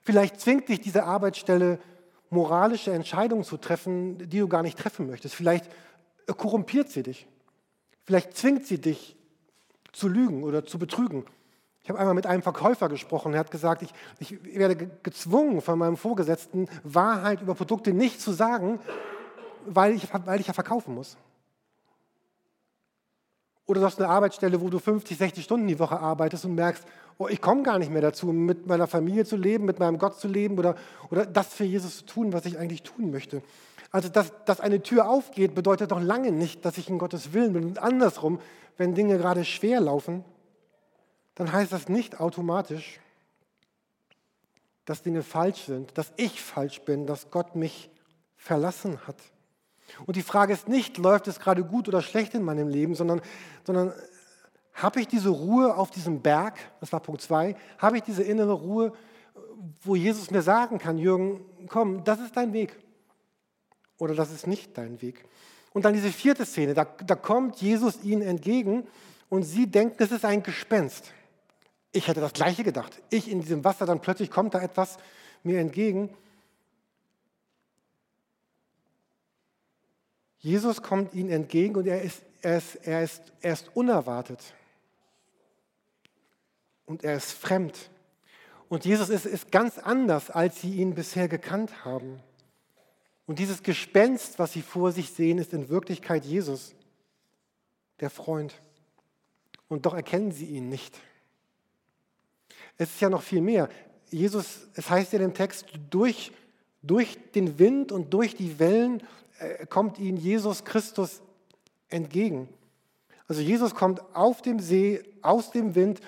Vielleicht 0.02 0.40
zwingt 0.40 0.70
dich 0.70 0.82
diese 0.82 1.04
Arbeitsstelle, 1.04 1.80
moralische 2.30 2.92
Entscheidungen 2.92 3.44
zu 3.44 3.58
treffen, 3.58 4.18
die 4.18 4.40
du 4.40 4.48
gar 4.48 4.64
nicht 4.64 4.78
treffen 4.78 5.08
möchtest. 5.08 5.36
Vielleicht 5.36 5.70
korrumpiert 6.28 6.90
sie 6.90 7.04
dich. 7.04 7.28
Vielleicht 8.04 8.36
zwingt 8.36 8.66
sie 8.66 8.80
dich 8.80 9.16
zu 9.92 10.08
lügen 10.08 10.44
oder 10.44 10.66
zu 10.66 10.78
betrügen. 10.78 11.26
Ich 11.84 11.90
habe 11.90 12.00
einmal 12.00 12.16
mit 12.16 12.26
einem 12.26 12.42
Verkäufer 12.42 12.90
gesprochen. 12.90 13.34
Er 13.34 13.42
hat 13.42 13.52
gesagt, 13.52 13.82
ich, 13.82 13.94
ich 14.20 14.58
werde 14.58 14.90
gezwungen 15.04 15.62
von 15.62 15.78
meinem 15.78 15.98
Vorgesetzten, 15.98 16.68
Wahrheit 16.84 17.42
über 17.42 17.56
Produkte 17.56 17.94
nicht 17.94 18.22
zu 18.22 18.32
sagen, 18.32 18.80
weil 19.68 19.94
ich, 19.94 20.08
weil 20.26 20.40
ich 20.40 20.48
ja 20.48 20.54
verkaufen 20.54 20.96
muss. 20.96 21.18
Oder 23.66 23.80
du 23.80 23.86
hast 23.86 24.00
eine 24.00 24.10
Arbeitsstelle, 24.10 24.60
wo 24.60 24.70
du 24.70 24.80
50, 24.80 25.18
60 25.18 25.44
Stunden 25.44 25.68
die 25.68 25.80
Woche 25.80 26.00
arbeitest 26.00 26.46
und 26.46 26.56
merkst, 26.56 26.86
oh, 27.18 27.28
ich 27.28 27.40
komme 27.40 27.64
gar 27.64 27.80
nicht 27.80 27.92
mehr 27.92 28.02
dazu, 28.02 28.28
mit 28.28 28.68
meiner 28.68 28.88
Familie 28.88 29.26
zu 29.26 29.38
leben, 29.38 29.66
mit 29.66 29.80
meinem 29.80 29.98
Gott 29.98 30.20
zu 30.20 30.28
leben 30.28 30.58
oder, 30.60 30.76
oder 31.10 31.26
das 31.26 31.54
für 31.54 31.64
Jesus 31.64 32.00
zu 32.00 32.06
tun, 32.06 32.34
was 32.34 32.46
ich 32.46 32.58
eigentlich 32.58 32.84
tun 32.84 33.12
möchte. 33.12 33.42
Also, 33.92 34.10
dass, 34.10 34.34
dass 34.46 34.60
eine 34.60 34.82
Tür 34.82 35.08
aufgeht, 35.08 35.56
bedeutet 35.56 35.92
doch 35.92 36.02
lange 36.02 36.32
nicht, 36.32 36.66
dass 36.66 36.78
ich 36.78 36.90
in 36.90 36.98
Gottes 36.98 37.32
Willen 37.32 37.54
bin. 37.54 37.64
Und 37.64 37.80
andersrum, 37.80 38.40
wenn 38.76 38.96
Dinge 38.96 39.18
gerade 39.18 39.46
schwer 39.46 39.80
laufen, 39.80 40.26
dann 41.36 41.52
heißt 41.52 41.72
das 41.72 41.88
nicht 41.88 42.20
automatisch, 42.20 43.00
dass 44.86 45.04
Dinge 45.04 45.24
falsch 45.24 45.64
sind, 45.64 45.98
dass 45.98 46.12
ich 46.18 46.42
falsch 46.42 46.82
bin, 46.82 47.08
dass 47.08 47.32
Gott 47.32 47.56
mich 47.56 47.90
verlassen 48.36 49.00
hat. 49.08 49.16
Und 50.06 50.16
die 50.16 50.22
Frage 50.22 50.54
ist 50.54 50.68
nicht, 50.68 50.98
läuft 50.98 51.28
es 51.28 51.40
gerade 51.40 51.64
gut 51.64 51.88
oder 51.88 52.02
schlecht 52.02 52.34
in 52.34 52.44
meinem 52.44 52.68
Leben, 52.68 52.96
sondern, 52.96 53.22
sondern 53.66 53.94
habe 54.74 55.00
ich 55.00 55.08
diese 55.08 55.30
Ruhe 55.30 55.76
auf 55.76 55.92
diesem 55.92 56.22
Berg, 56.22 56.56
das 56.80 56.92
war 56.92 57.00
Punkt 57.00 57.22
zwei, 57.22 57.56
habe 57.78 57.98
ich 57.98 58.04
diese 58.04 58.24
innere 58.24 58.54
Ruhe, 58.54 58.94
wo 59.82 59.96
Jesus 59.96 60.32
mir 60.32 60.42
sagen 60.42 60.80
kann, 60.80 60.98
Jürgen, 60.98 61.46
komm, 61.68 62.04
das 62.04 62.20
ist 62.20 62.36
dein 62.36 62.54
Weg 62.54 62.78
oder 63.98 64.16
das 64.16 64.32
ist 64.32 64.48
nicht 64.48 64.78
dein 64.78 65.02
Weg. 65.02 65.26
Und 65.74 65.86
dann 65.86 65.94
diese 65.94 66.10
vierte 66.10 66.46
Szene, 66.46 66.74
da, 66.74 66.86
da 66.86 67.16
kommt 67.16 67.62
Jesus 67.62 68.04
ihnen 68.04 68.22
entgegen 68.22 68.88
und 69.30 69.44
sie 69.44 69.68
denken, 69.68 69.96
es 70.04 70.12
ist 70.12 70.26
ein 70.26 70.44
Gespenst. 70.44 71.12
Ich 71.92 72.08
hätte 72.08 72.22
das 72.22 72.34
gleiche 72.34 72.64
gedacht. 72.64 73.02
Ich 73.10 73.30
in 73.30 73.42
diesem 73.42 73.64
Wasser, 73.64 73.86
dann 73.86 74.02
plötzlich 74.02 74.30
kommt 74.30 74.54
da 74.54 74.62
etwas 74.62 74.98
mir 75.44 75.60
entgegen. 75.60 76.10
Jesus 80.44 80.82
kommt 80.82 81.14
ihnen 81.14 81.30
entgegen 81.30 81.78
und 81.78 81.88
er 81.88 82.02
ist, 82.02 82.22
er 82.42 82.58
ist, 82.58 82.76
er 82.84 83.04
ist, 83.04 83.24
er 83.40 83.54
ist 83.54 83.72
unerwartet. 83.76 84.54
Und 86.86 87.06
er 87.06 87.16
ist 87.16 87.32
fremd. 87.32 87.90
Und 88.68 88.84
Jesus 88.84 89.08
ist, 89.08 89.26
ist 89.26 89.54
ganz 89.54 89.78
anders, 89.78 90.30
als 90.30 90.60
sie 90.60 90.74
ihn 90.74 90.96
bisher 90.96 91.30
gekannt 91.30 91.86
haben. 91.86 92.20
Und 93.26 93.40
dieses 93.40 93.64
Gespenst, 93.64 94.38
was 94.38 94.52
sie 94.52 94.62
vor 94.62 94.92
sich 94.92 95.12
sehen, 95.12 95.38
ist 95.38 95.54
in 95.54 95.70
Wirklichkeit 95.70 96.26
Jesus, 96.26 96.76
der 98.02 98.10
Freund. 98.10 98.54
Und 99.70 99.86
doch 99.86 99.94
erkennen 99.94 100.34
sie 100.34 100.48
ihn 100.48 100.68
nicht. 100.68 101.00
Es 102.78 102.90
ist 102.90 103.00
ja 103.00 103.10
noch 103.10 103.22
viel 103.22 103.40
mehr. 103.40 103.70
Jesus, 104.12 104.68
es 104.74 104.90
heißt 104.90 105.14
ja 105.14 105.20
im 105.20 105.34
Text, 105.34 105.68
durch, 105.90 106.34
durch 106.82 107.18
den 107.32 107.60
Wind 107.60 107.94
und 107.94 108.14
durch 108.14 108.36
die 108.36 108.60
Wellen 108.60 109.02
kommt 109.70 110.00
ihnen 110.00 110.18
Jesus 110.18 110.64
Christus 110.64 111.22
entgegen. 111.90 112.50
Also 113.28 113.42
Jesus 113.42 113.74
kommt 113.74 114.02
auf 114.16 114.42
dem 114.42 114.60
See, 114.60 115.04
aus 115.22 115.52
dem 115.52 115.76
Wind. 115.76 116.02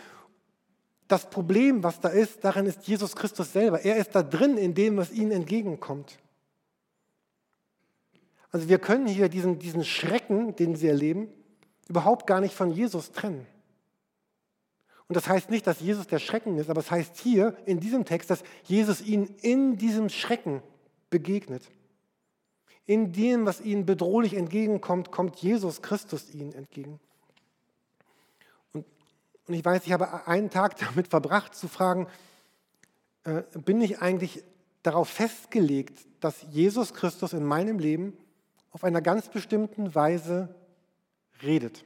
Das 1.07 1.29
Problem, 1.29 1.83
was 1.83 1.99
da 1.99 2.09
ist, 2.09 2.43
darin 2.43 2.65
ist 2.65 2.87
Jesus 2.87 3.15
Christus 3.15 3.53
selber. 3.53 3.81
Er 3.81 3.97
ist 3.97 4.15
da 4.15 4.23
drin 4.23 4.57
in 4.57 4.73
dem, 4.73 4.97
was 4.97 5.11
ihnen 5.11 5.31
entgegenkommt. 5.31 6.17
Also 8.51 8.69
wir 8.69 8.79
können 8.79 9.07
hier 9.07 9.29
diesen, 9.29 9.59
diesen 9.59 9.83
Schrecken, 9.83 10.55
den 10.55 10.75
sie 10.75 10.87
erleben, 10.87 11.27
überhaupt 11.87 12.25
gar 12.25 12.41
nicht 12.41 12.55
von 12.55 12.71
Jesus 12.71 13.11
trennen. 13.11 13.45
Und 15.07 15.15
das 15.15 15.27
heißt 15.27 15.49
nicht, 15.49 15.67
dass 15.67 15.81
Jesus 15.81 16.07
der 16.07 16.19
Schrecken 16.19 16.57
ist, 16.57 16.69
aber 16.69 16.79
es 16.79 16.89
heißt 16.89 17.17
hier 17.17 17.55
in 17.65 17.79
diesem 17.79 18.05
Text, 18.05 18.29
dass 18.29 18.43
Jesus 18.63 19.01
ihnen 19.01 19.27
in 19.41 19.77
diesem 19.77 20.09
Schrecken 20.09 20.63
begegnet. 21.09 21.63
In 22.85 23.11
dem, 23.13 23.45
was 23.45 23.61
ihnen 23.61 23.85
bedrohlich 23.85 24.35
entgegenkommt, 24.35 25.11
kommt 25.11 25.37
Jesus 25.37 25.81
Christus 25.81 26.33
ihnen 26.33 26.53
entgegen. 26.53 26.99
Und, 28.73 28.85
und 29.47 29.53
ich 29.53 29.65
weiß, 29.65 29.85
ich 29.85 29.91
habe 29.91 30.27
einen 30.27 30.49
Tag 30.49 30.77
damit 30.79 31.07
verbracht 31.07 31.55
zu 31.55 31.67
fragen, 31.67 32.07
äh, 33.23 33.43
bin 33.63 33.81
ich 33.81 34.01
eigentlich 34.01 34.43
darauf 34.83 35.09
festgelegt, 35.09 36.05
dass 36.19 36.45
Jesus 36.51 36.93
Christus 36.93 37.33
in 37.33 37.43
meinem 37.43 37.79
Leben 37.79 38.15
auf 38.71 38.83
einer 38.83 39.01
ganz 39.01 39.29
bestimmten 39.29 39.95
Weise 39.95 40.53
redet. 41.41 41.83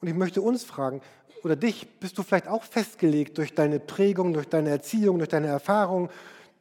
Und 0.00 0.08
ich 0.08 0.14
möchte 0.14 0.42
uns 0.42 0.64
fragen, 0.64 1.00
oder 1.44 1.56
dich, 1.56 1.86
bist 2.00 2.16
du 2.16 2.22
vielleicht 2.22 2.48
auch 2.48 2.62
festgelegt 2.62 3.38
durch 3.38 3.54
deine 3.54 3.78
Prägung, 3.78 4.32
durch 4.32 4.48
deine 4.48 4.70
Erziehung, 4.70 5.18
durch 5.18 5.28
deine 5.28 5.46
Erfahrung, 5.46 6.10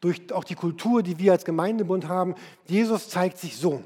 durch 0.04 0.34
auch 0.34 0.44
die 0.44 0.56
Kultur, 0.56 1.02
die 1.02 1.18
wir 1.18 1.32
als 1.32 1.46
Gemeindebund 1.46 2.10
haben. 2.10 2.36
Jesus 2.66 3.08
zeigt 3.08 3.38
sich 3.38 3.56
so. 3.56 3.82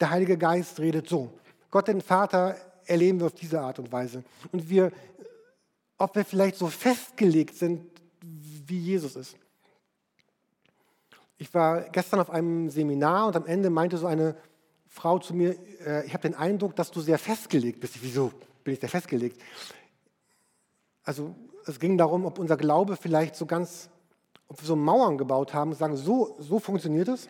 Der 0.00 0.08
Heilige 0.08 0.38
Geist 0.38 0.80
redet 0.80 1.06
so. 1.06 1.30
Gott 1.70 1.88
den 1.88 2.00
Vater 2.00 2.56
erleben 2.86 3.20
wir 3.20 3.26
auf 3.26 3.34
diese 3.34 3.60
Art 3.60 3.78
und 3.78 3.92
Weise. 3.92 4.24
Und 4.52 4.70
wir, 4.70 4.90
ob 5.98 6.16
wir 6.16 6.24
vielleicht 6.24 6.56
so 6.56 6.68
festgelegt 6.68 7.54
sind, 7.54 7.84
wie 8.22 8.78
Jesus 8.78 9.16
ist. 9.16 9.36
Ich 11.36 11.52
war 11.52 11.82
gestern 11.90 12.20
auf 12.20 12.30
einem 12.30 12.70
Seminar 12.70 13.26
und 13.26 13.36
am 13.36 13.46
Ende 13.46 13.68
meinte 13.68 13.98
so 13.98 14.06
eine 14.06 14.36
Frau 14.88 15.18
zu 15.18 15.34
mir, 15.34 15.56
äh, 15.86 16.06
ich 16.06 16.14
habe 16.14 16.22
den 16.22 16.34
Eindruck, 16.34 16.74
dass 16.74 16.90
du 16.90 17.00
sehr 17.00 17.18
festgelegt 17.18 17.80
bist. 17.80 18.02
Wieso 18.02 18.32
bin 18.64 18.74
ich 18.74 18.80
sehr 18.80 18.88
festgelegt? 18.88 19.40
Also 21.02 21.34
es 21.66 21.78
ging 21.78 21.98
darum, 21.98 22.24
ob 22.24 22.38
unser 22.38 22.56
Glaube 22.56 22.96
vielleicht 22.96 23.36
so 23.36 23.46
ganz, 23.46 23.90
ob 24.50 24.60
wir 24.60 24.66
so 24.66 24.74
Mauern 24.74 25.16
gebaut 25.16 25.54
haben 25.54 25.72
sagen, 25.74 25.96
so, 25.96 26.34
so 26.40 26.58
funktioniert 26.58 27.06
es. 27.06 27.28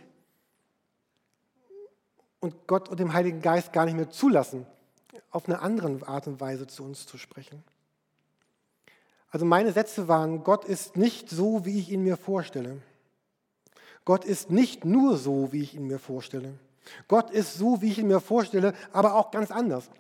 Und 2.41 2.67
Gott 2.67 2.89
und 2.89 2.99
dem 2.99 3.13
Heiligen 3.13 3.43
Geist 3.43 3.75
gar 3.75 3.85
nicht 3.85 3.95
mehr 3.95 4.09
zulassen, 4.09 4.67
auf 5.31 5.47
eine 5.47 5.61
andere 5.61 6.09
Art 6.09 6.27
und 6.27 6.41
Weise 6.41 6.67
zu 6.67 6.83
uns 6.83 7.07
zu 7.07 7.19
sprechen. 7.19 7.63
Also 9.31 9.45
meine 9.45 9.73
Sätze 9.73 10.09
waren, 10.09 10.45
Gott 10.45 10.65
ist 10.65 10.97
nicht 10.97 11.29
so, 11.29 11.67
wie 11.67 11.79
ich 11.79 11.91
ihn 11.91 12.03
mir 12.03 12.17
vorstelle. 12.17 12.81
Gott 14.07 14.25
ist 14.25 14.51
nicht 14.51 14.87
nur 14.87 15.19
so, 15.19 15.53
wie 15.53 15.61
ich 15.61 15.75
ihn 15.75 15.87
mir 15.87 15.99
vorstelle. 15.99 16.55
Gott 17.07 17.31
ist 17.31 17.55
so, 17.55 17.83
wie 17.83 17.91
ich 17.91 17.99
ihn 17.99 18.09
mir 18.09 18.21
vorstelle, 18.21 18.73
aber 18.93 19.15
auch 19.15 19.31
ganz 19.31 19.51
anders. 19.51 19.91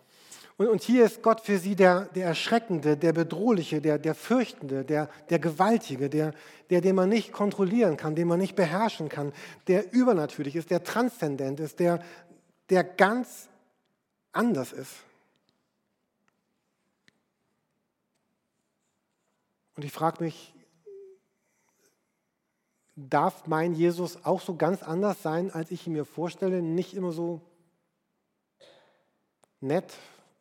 Und, 0.60 0.68
und 0.68 0.82
hier 0.82 1.06
ist 1.06 1.22
Gott 1.22 1.40
für 1.40 1.58
sie 1.58 1.74
der, 1.74 2.04
der 2.14 2.26
Erschreckende, 2.26 2.94
der 2.94 3.14
Bedrohliche, 3.14 3.80
der, 3.80 3.98
der 3.98 4.14
Fürchtende, 4.14 4.84
der, 4.84 5.08
der 5.30 5.38
Gewaltige, 5.38 6.10
der, 6.10 6.34
der, 6.68 6.82
den 6.82 6.96
man 6.96 7.08
nicht 7.08 7.32
kontrollieren 7.32 7.96
kann, 7.96 8.14
den 8.14 8.28
man 8.28 8.38
nicht 8.38 8.56
beherrschen 8.56 9.08
kann, 9.08 9.32
der 9.68 9.90
übernatürlich 9.90 10.56
ist, 10.56 10.68
der 10.68 10.84
transzendent 10.84 11.60
ist, 11.60 11.80
der, 11.80 12.04
der 12.68 12.84
ganz 12.84 13.48
anders 14.32 14.72
ist. 14.72 14.96
Und 19.76 19.86
ich 19.86 19.92
frage 19.92 20.22
mich, 20.22 20.52
darf 22.96 23.46
mein 23.46 23.72
Jesus 23.72 24.26
auch 24.26 24.42
so 24.42 24.56
ganz 24.56 24.82
anders 24.82 25.22
sein, 25.22 25.50
als 25.50 25.70
ich 25.70 25.86
ihn 25.86 25.94
mir 25.94 26.04
vorstelle, 26.04 26.60
nicht 26.60 26.92
immer 26.92 27.12
so 27.12 27.40
nett, 29.62 29.94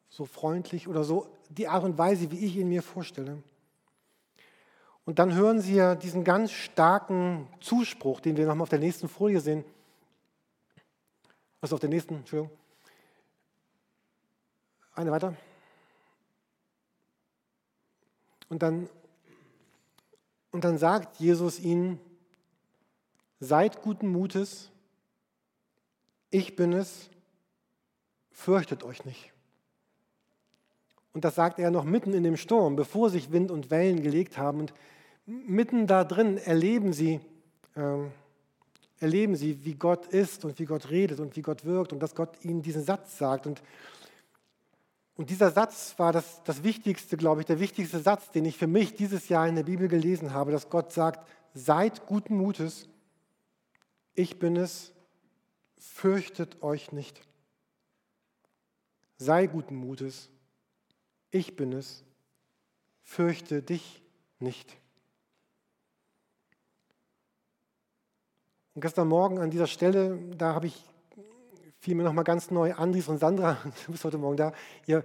so 0.10 0.26
freundlich 0.26 0.88
oder 0.88 1.04
so 1.04 1.28
die 1.50 1.68
Art 1.68 1.84
und 1.84 1.98
Weise, 1.98 2.32
wie 2.32 2.46
ich 2.46 2.56
ihn 2.58 2.70
mir 2.70 2.84
vorstelle. 2.84 3.42
Und 5.06 5.18
dann 5.18 5.34
hören 5.34 5.62
Sie 5.62 5.76
ja 5.76 5.96
diesen 5.96 6.24
ganz 6.24 6.52
starken 6.52 7.48
Zuspruch, 7.62 8.20
den 8.20 8.38
wir 8.38 8.46
nochmal 8.46 8.64
auf 8.64 8.70
der 8.70 8.80
nächsten 8.80 9.10
Folie 9.10 9.40
sehen. 9.40 9.64
Also 11.62 11.76
auf 11.76 11.80
der 11.80 11.90
nächsten, 11.90 12.16
Entschuldigung. 12.16 12.56
Eine 14.94 15.12
weiter. 15.12 15.36
Und 18.50 18.62
dann, 18.62 18.90
und 20.52 20.64
dann 20.64 20.78
sagt 20.78 21.20
Jesus 21.20 21.60
ihnen, 21.60 22.00
Seid 23.42 23.82
guten 23.82 24.10
Mutes, 24.10 24.70
ich 26.30 26.58
bin 26.58 26.74
es, 26.74 27.10
fürchtet 28.32 28.84
euch 28.84 29.06
nicht. 29.06 29.32
Und 31.20 31.26
das 31.26 31.36
sagt 31.36 31.60
er 31.60 31.70
noch 31.70 31.84
mitten 31.84 32.14
in 32.14 32.24
dem 32.24 32.38
Sturm, 32.38 32.78
bevor 32.78 33.10
sich 33.10 33.34
Wind 33.34 33.52
und 33.52 33.72
Wellen 33.72 34.02
gelegt 34.02 34.38
haben. 34.38 34.62
Und 34.62 34.74
mitten 35.26 35.86
da 35.86 36.06
drin 36.06 36.38
erleben 36.38 36.94
sie, 36.94 37.20
äh, 37.76 37.98
erleben 39.02 39.36
sie, 39.36 39.66
wie 39.66 39.76
Gott 39.76 40.08
ist 40.08 40.46
und 40.46 40.58
wie 40.60 40.64
Gott 40.64 40.90
redet 40.92 41.20
und 41.20 41.36
wie 41.36 41.42
Gott 41.42 41.66
wirkt 41.66 41.92
und 41.92 42.00
dass 42.00 42.16
Gott 42.16 42.46
ihnen 42.46 42.62
diesen 42.62 42.86
Satz 42.86 43.18
sagt. 43.18 43.48
Und, 43.48 43.62
und 45.18 45.30
dieser 45.30 45.52
Satz 45.52 45.94
war 45.98 46.14
das, 46.14 46.42
das 46.46 46.64
Wichtigste, 46.64 47.18
glaube 47.18 47.42
ich, 47.42 47.48
der 47.48 47.60
wichtigste 47.60 48.00
Satz, 48.00 48.32
den 48.32 48.46
ich 48.46 48.56
für 48.56 48.68
mich 48.68 48.96
dieses 48.96 49.28
Jahr 49.28 49.46
in 49.46 49.56
der 49.56 49.64
Bibel 49.64 49.90
gelesen 49.90 50.34
habe, 50.34 50.54
dass 50.54 50.70
Gott 50.70 50.94
sagt, 50.94 51.28
seid 51.54 52.06
guten 52.06 52.38
Mutes, 52.38 52.88
ich 54.14 54.40
bin 54.40 54.56
es, 54.56 54.94
fürchtet 55.78 56.64
euch 56.64 56.94
nicht. 56.94 57.20
Sei 59.18 59.48
guten 59.48 59.76
Mutes, 59.76 60.30
ich 61.32 61.56
bin 61.56 61.74
es, 61.74 62.04
fürchte 63.04 63.62
dich 63.62 64.02
nicht. 64.40 64.78
Und 68.76 68.82
gestern 68.82 69.08
Morgen 69.08 69.40
an 69.40 69.52
dieser 69.52 69.68
Stelle, 69.68 70.18
da 70.38 70.54
habe 70.54 70.68
ich 70.68 70.86
fiel 71.80 71.96
mir 71.96 72.04
nochmal 72.04 72.24
ganz 72.24 72.52
neu, 72.52 72.74
Andris 72.74 73.08
und 73.08 73.20
Sandra, 73.20 73.58
du 73.86 73.92
bist 73.92 74.04
heute 74.04 74.18
Morgen 74.18 74.38
da, 74.38 74.54
ihr, 74.86 75.04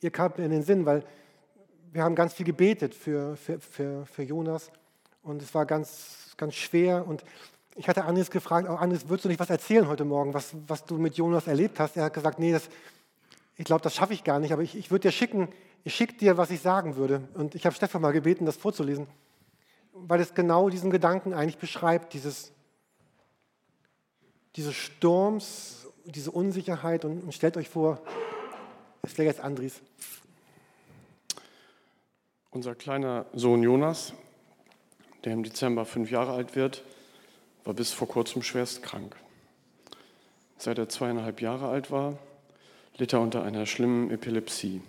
ihr 0.00 0.10
kamt 0.10 0.38
mir 0.38 0.44
in 0.44 0.50
den 0.50 0.62
Sinn, 0.62 0.86
weil 0.86 1.04
wir 1.92 2.02
haben 2.02 2.14
ganz 2.14 2.34
viel 2.34 2.46
gebetet 2.46 2.94
für, 2.94 3.36
für, 3.36 3.58
für, 3.60 4.06
für 4.06 4.22
Jonas. 4.22 4.70
Und 5.22 5.42
es 5.42 5.54
war 5.54 5.64
ganz, 5.66 6.34
ganz 6.36 6.54
schwer. 6.54 7.06
Und 7.06 7.24
ich 7.76 7.88
hatte 7.88 8.04
Andres 8.04 8.30
gefragt, 8.30 8.68
oh 8.70 8.74
Andres, 8.74 9.08
würdest 9.08 9.24
du 9.24 9.28
nicht 9.28 9.40
was 9.40 9.50
erzählen 9.50 9.88
heute 9.88 10.04
Morgen, 10.04 10.34
was, 10.34 10.54
was 10.66 10.84
du 10.84 10.98
mit 10.98 11.16
Jonas 11.16 11.46
erlebt 11.46 11.80
hast? 11.80 11.96
Er 11.96 12.04
hat 12.04 12.14
gesagt, 12.14 12.38
nee, 12.38 12.52
das, 12.52 12.68
ich 13.58 13.64
glaube, 13.64 13.82
das 13.82 13.94
schaffe 13.94 14.14
ich 14.14 14.22
gar 14.22 14.38
nicht, 14.38 14.52
aber 14.52 14.62
ich, 14.62 14.76
ich 14.76 14.92
würde 14.92 15.08
dir 15.08 15.12
schicken, 15.12 15.48
ich 15.82 15.94
schicke 15.94 16.14
dir, 16.14 16.36
was 16.36 16.50
ich 16.50 16.60
sagen 16.60 16.94
würde. 16.94 17.28
Und 17.34 17.56
ich 17.56 17.66
habe 17.66 17.74
Stefan 17.74 18.00
mal 18.00 18.12
gebeten, 18.12 18.46
das 18.46 18.56
vorzulesen, 18.56 19.08
weil 19.92 20.20
es 20.20 20.32
genau 20.32 20.70
diesen 20.70 20.90
Gedanken 20.92 21.34
eigentlich 21.34 21.58
beschreibt, 21.58 22.14
dieses, 22.14 22.52
dieses 24.54 24.76
Sturms, 24.76 25.88
diese 26.04 26.30
Unsicherheit. 26.30 27.04
Und, 27.04 27.20
und 27.20 27.34
stellt 27.34 27.56
euch 27.56 27.68
vor, 27.68 28.00
es 29.02 29.18
wäre 29.18 29.26
jetzt 29.26 29.40
Andries. 29.40 29.80
Unser 32.50 32.76
kleiner 32.76 33.26
Sohn 33.32 33.64
Jonas, 33.64 34.12
der 35.24 35.32
im 35.32 35.42
Dezember 35.42 35.84
fünf 35.84 36.12
Jahre 36.12 36.32
alt 36.32 36.54
wird, 36.54 36.84
war 37.64 37.74
bis 37.74 37.90
vor 37.90 38.06
kurzem 38.06 38.42
schwerst 38.44 38.84
krank. 38.84 39.16
Seit 40.58 40.78
er 40.78 40.88
zweieinhalb 40.88 41.40
Jahre 41.40 41.68
alt 41.68 41.90
war, 41.90 42.18
litt 42.98 43.12
er 43.12 43.20
unter 43.20 43.44
einer 43.44 43.64
schlimmen 43.64 44.10
Epilepsie. 44.10 44.82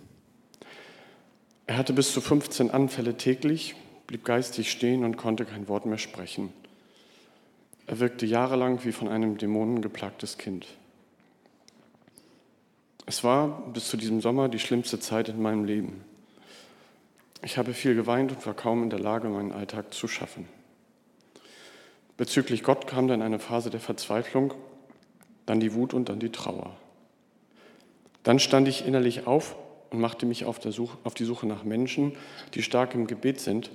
Er 1.66 1.76
hatte 1.76 1.92
bis 1.92 2.12
zu 2.12 2.20
15 2.20 2.70
Anfälle 2.70 3.16
täglich, 3.16 3.76
blieb 4.08 4.24
geistig 4.24 4.70
stehen 4.70 5.04
und 5.04 5.16
konnte 5.16 5.44
kein 5.44 5.68
Wort 5.68 5.86
mehr 5.86 5.98
sprechen. 5.98 6.52
Er 7.86 8.00
wirkte 8.00 8.26
jahrelang 8.26 8.84
wie 8.84 8.92
von 8.92 9.08
einem 9.08 9.38
Dämonen 9.38 9.80
geplagtes 9.80 10.36
Kind. 10.36 10.66
Es 13.06 13.24
war 13.24 13.66
bis 13.72 13.88
zu 13.88 13.96
diesem 13.96 14.20
Sommer 14.20 14.48
die 14.48 14.58
schlimmste 14.58 15.00
Zeit 15.00 15.28
in 15.28 15.40
meinem 15.40 15.64
Leben. 15.64 16.04
Ich 17.42 17.56
habe 17.56 17.72
viel 17.72 17.94
geweint 17.94 18.32
und 18.32 18.46
war 18.46 18.54
kaum 18.54 18.82
in 18.82 18.90
der 18.90 18.98
Lage, 18.98 19.28
meinen 19.28 19.52
Alltag 19.52 19.94
zu 19.94 20.08
schaffen. 20.08 20.46
Bezüglich 22.16 22.62
Gott 22.62 22.86
kam 22.86 23.08
dann 23.08 23.22
eine 23.22 23.38
Phase 23.38 23.70
der 23.70 23.80
Verzweiflung, 23.80 24.52
dann 25.46 25.58
die 25.58 25.72
Wut 25.72 25.94
und 25.94 26.08
dann 26.08 26.20
die 26.20 26.30
Trauer. 26.30 26.76
Dann 28.22 28.38
stand 28.38 28.68
ich 28.68 28.86
innerlich 28.86 29.26
auf 29.26 29.56
und 29.90 30.00
machte 30.00 30.26
mich 30.26 30.44
auf, 30.44 30.60
Suche, 30.62 30.98
auf, 31.04 31.14
die 31.14 31.24
Suche 31.24 31.46
nach 31.46 31.64
Menschen, 31.64 32.12
die 32.54 32.62
stark 32.62 32.94
im 32.94 33.06
Gebet 33.06 33.40
sind, 33.40 33.70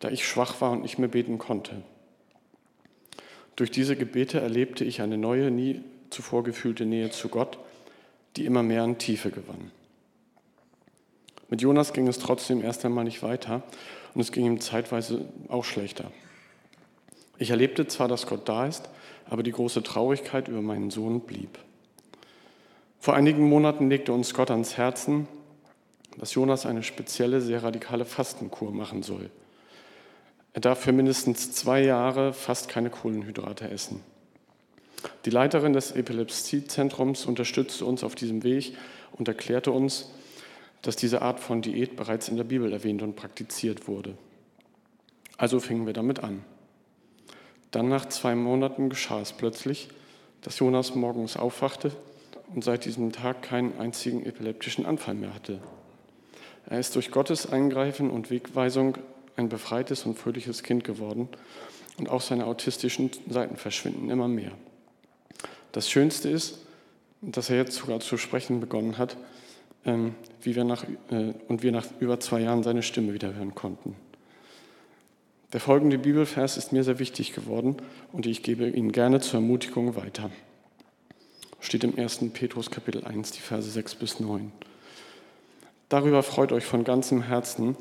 da 0.00 0.10
ich 0.10 0.26
schwach 0.26 0.60
war 0.60 0.72
und 0.72 0.82
nicht 0.82 0.98
mehr 0.98 1.08
beten 1.08 1.38
konnte. 1.38 1.82
Durch 3.56 3.70
diese 3.70 3.96
Gebete 3.96 4.40
erlebte 4.40 4.84
ich 4.84 5.00
eine 5.00 5.16
neue, 5.16 5.50
nie 5.50 5.82
zuvor 6.10 6.42
gefühlte 6.42 6.86
Nähe 6.86 7.10
zu 7.10 7.28
Gott, 7.28 7.58
die 8.36 8.46
immer 8.46 8.62
mehr 8.62 8.82
an 8.82 8.98
Tiefe 8.98 9.30
gewann. 9.30 9.70
Mit 11.48 11.62
Jonas 11.62 11.92
ging 11.92 12.08
es 12.08 12.18
trotzdem 12.18 12.62
erst 12.62 12.84
einmal 12.84 13.04
nicht 13.04 13.22
weiter 13.22 13.62
und 14.14 14.20
es 14.20 14.32
ging 14.32 14.46
ihm 14.46 14.60
zeitweise 14.60 15.26
auch 15.48 15.64
schlechter. 15.64 16.10
Ich 17.38 17.50
erlebte 17.50 17.86
zwar, 17.86 18.08
dass 18.08 18.26
Gott 18.26 18.48
da 18.48 18.66
ist, 18.66 18.88
aber 19.28 19.42
die 19.42 19.52
große 19.52 19.82
Traurigkeit 19.82 20.48
über 20.48 20.62
meinen 20.62 20.90
Sohn 20.90 21.20
blieb. 21.20 21.58
Vor 23.04 23.12
einigen 23.12 23.46
Monaten 23.46 23.90
legte 23.90 24.14
uns 24.14 24.32
Gott 24.32 24.50
ans 24.50 24.78
Herzen, 24.78 25.28
dass 26.16 26.32
Jonas 26.32 26.64
eine 26.64 26.82
spezielle, 26.82 27.42
sehr 27.42 27.62
radikale 27.62 28.06
Fastenkur 28.06 28.72
machen 28.72 29.02
soll. 29.02 29.28
Er 30.54 30.62
darf 30.62 30.80
für 30.80 30.92
mindestens 30.92 31.52
zwei 31.52 31.82
Jahre 31.82 32.32
fast 32.32 32.70
keine 32.70 32.88
Kohlenhydrate 32.88 33.68
essen. 33.68 34.00
Die 35.26 35.30
Leiterin 35.30 35.74
des 35.74 35.92
Epilepsiezentrums 35.92 37.26
unterstützte 37.26 37.84
uns 37.84 38.02
auf 38.04 38.14
diesem 38.14 38.42
Weg 38.42 38.74
und 39.12 39.28
erklärte 39.28 39.70
uns, 39.70 40.08
dass 40.80 40.96
diese 40.96 41.20
Art 41.20 41.40
von 41.40 41.60
Diät 41.60 41.96
bereits 41.96 42.30
in 42.30 42.38
der 42.38 42.44
Bibel 42.44 42.72
erwähnt 42.72 43.02
und 43.02 43.16
praktiziert 43.16 43.86
wurde. 43.86 44.16
Also 45.36 45.60
fingen 45.60 45.84
wir 45.84 45.92
damit 45.92 46.20
an. 46.20 46.42
Dann 47.70 47.90
nach 47.90 48.08
zwei 48.08 48.34
Monaten 48.34 48.88
geschah 48.88 49.20
es 49.20 49.34
plötzlich, 49.34 49.88
dass 50.40 50.58
Jonas 50.58 50.94
morgens 50.94 51.36
aufwachte 51.36 51.92
und 52.52 52.64
seit 52.64 52.84
diesem 52.84 53.12
Tag 53.12 53.42
keinen 53.42 53.78
einzigen 53.78 54.24
epileptischen 54.26 54.86
Anfall 54.86 55.14
mehr 55.14 55.34
hatte. 55.34 55.60
Er 56.66 56.80
ist 56.80 56.94
durch 56.96 57.10
Gottes 57.10 57.50
Eingreifen 57.50 58.10
und 58.10 58.30
Wegweisung 58.30 58.98
ein 59.36 59.48
befreites 59.48 60.06
und 60.06 60.18
fröhliches 60.18 60.62
Kind 60.62 60.84
geworden 60.84 61.28
und 61.98 62.08
auch 62.08 62.20
seine 62.20 62.46
autistischen 62.46 63.10
Seiten 63.28 63.56
verschwinden 63.56 64.10
immer 64.10 64.28
mehr. 64.28 64.52
Das 65.72 65.90
Schönste 65.90 66.28
ist, 66.28 66.58
dass 67.20 67.50
er 67.50 67.56
jetzt 67.56 67.74
sogar 67.74 68.00
zu 68.00 68.16
sprechen 68.16 68.60
begonnen 68.60 68.98
hat 68.98 69.16
ähm, 69.84 70.14
wie 70.42 70.56
wir 70.56 70.64
nach, 70.64 70.84
äh, 71.10 71.32
und 71.48 71.62
wir 71.62 71.72
nach 71.72 71.86
über 72.00 72.20
zwei 72.20 72.40
Jahren 72.40 72.62
seine 72.62 72.82
Stimme 72.82 73.12
wieder 73.12 73.34
hören 73.34 73.54
konnten. 73.54 73.96
Der 75.52 75.60
folgende 75.60 75.98
Bibelvers 75.98 76.56
ist 76.56 76.72
mir 76.72 76.82
sehr 76.82 76.98
wichtig 76.98 77.32
geworden 77.32 77.76
und 78.12 78.26
ich 78.26 78.42
gebe 78.42 78.68
ihn 78.68 78.92
gerne 78.92 79.20
zur 79.20 79.40
Ermutigung 79.40 79.94
weiter. 79.94 80.30
Steht 81.64 81.82
im 81.82 81.98
1. 81.98 82.18
Petrus 82.34 82.70
Kapitel 82.70 83.04
1, 83.06 83.30
die 83.30 83.40
Verse 83.40 83.70
6 83.70 83.94
bis 83.94 84.20
9. 84.20 84.52
Darüber 85.88 86.22
freut 86.22 86.52
euch 86.52 86.66
von 86.66 86.84
ganzem 86.84 87.22
Herzen, 87.22 87.74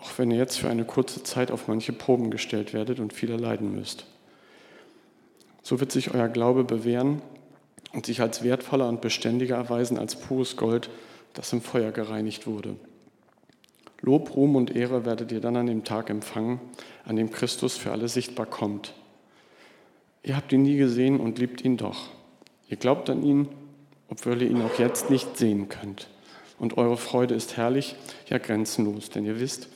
auch 0.00 0.18
wenn 0.18 0.32
ihr 0.32 0.38
jetzt 0.38 0.58
für 0.58 0.68
eine 0.68 0.84
kurze 0.84 1.22
Zeit 1.22 1.52
auf 1.52 1.68
manche 1.68 1.92
Proben 1.92 2.32
gestellt 2.32 2.74
werdet 2.74 2.98
und 2.98 3.12
viele 3.12 3.36
leiden 3.36 3.76
müsst. 3.76 4.06
So 5.62 5.78
wird 5.78 5.92
sich 5.92 6.12
euer 6.12 6.26
Glaube 6.26 6.64
bewähren 6.64 7.22
und 7.92 8.06
sich 8.06 8.20
als 8.20 8.42
wertvoller 8.42 8.88
und 8.88 9.00
beständiger 9.00 9.54
erweisen 9.54 10.00
als 10.00 10.16
pures 10.16 10.56
Gold, 10.56 10.90
das 11.32 11.52
im 11.52 11.60
Feuer 11.60 11.92
gereinigt 11.92 12.48
wurde. 12.48 12.74
Lob, 14.00 14.34
Ruhm 14.34 14.56
und 14.56 14.74
Ehre 14.74 15.04
werdet 15.04 15.30
ihr 15.30 15.40
dann 15.40 15.54
an 15.54 15.68
dem 15.68 15.84
Tag 15.84 16.10
empfangen, 16.10 16.58
an 17.04 17.14
dem 17.14 17.30
Christus 17.30 17.76
für 17.76 17.92
alle 17.92 18.08
sichtbar 18.08 18.46
kommt. 18.46 18.94
Ihr 20.24 20.34
habt 20.34 20.52
ihn 20.52 20.62
nie 20.62 20.76
gesehen 20.76 21.20
und 21.20 21.38
liebt 21.38 21.64
ihn 21.64 21.76
doch. 21.76 22.10
Ihr 22.72 22.78
glaubt 22.78 23.10
an 23.10 23.22
ihn, 23.22 23.50
obwohl 24.08 24.40
ihr 24.40 24.48
ihn 24.48 24.62
auch 24.62 24.78
jetzt 24.78 25.10
nicht 25.10 25.36
sehen 25.36 25.68
könnt. 25.68 26.08
Und 26.58 26.78
eure 26.78 26.96
Freude 26.96 27.34
ist 27.34 27.58
herrlich, 27.58 27.96
ja 28.30 28.38
grenzenlos, 28.38 29.10
denn 29.10 29.26
ihr 29.26 29.38
wisst, 29.38 29.68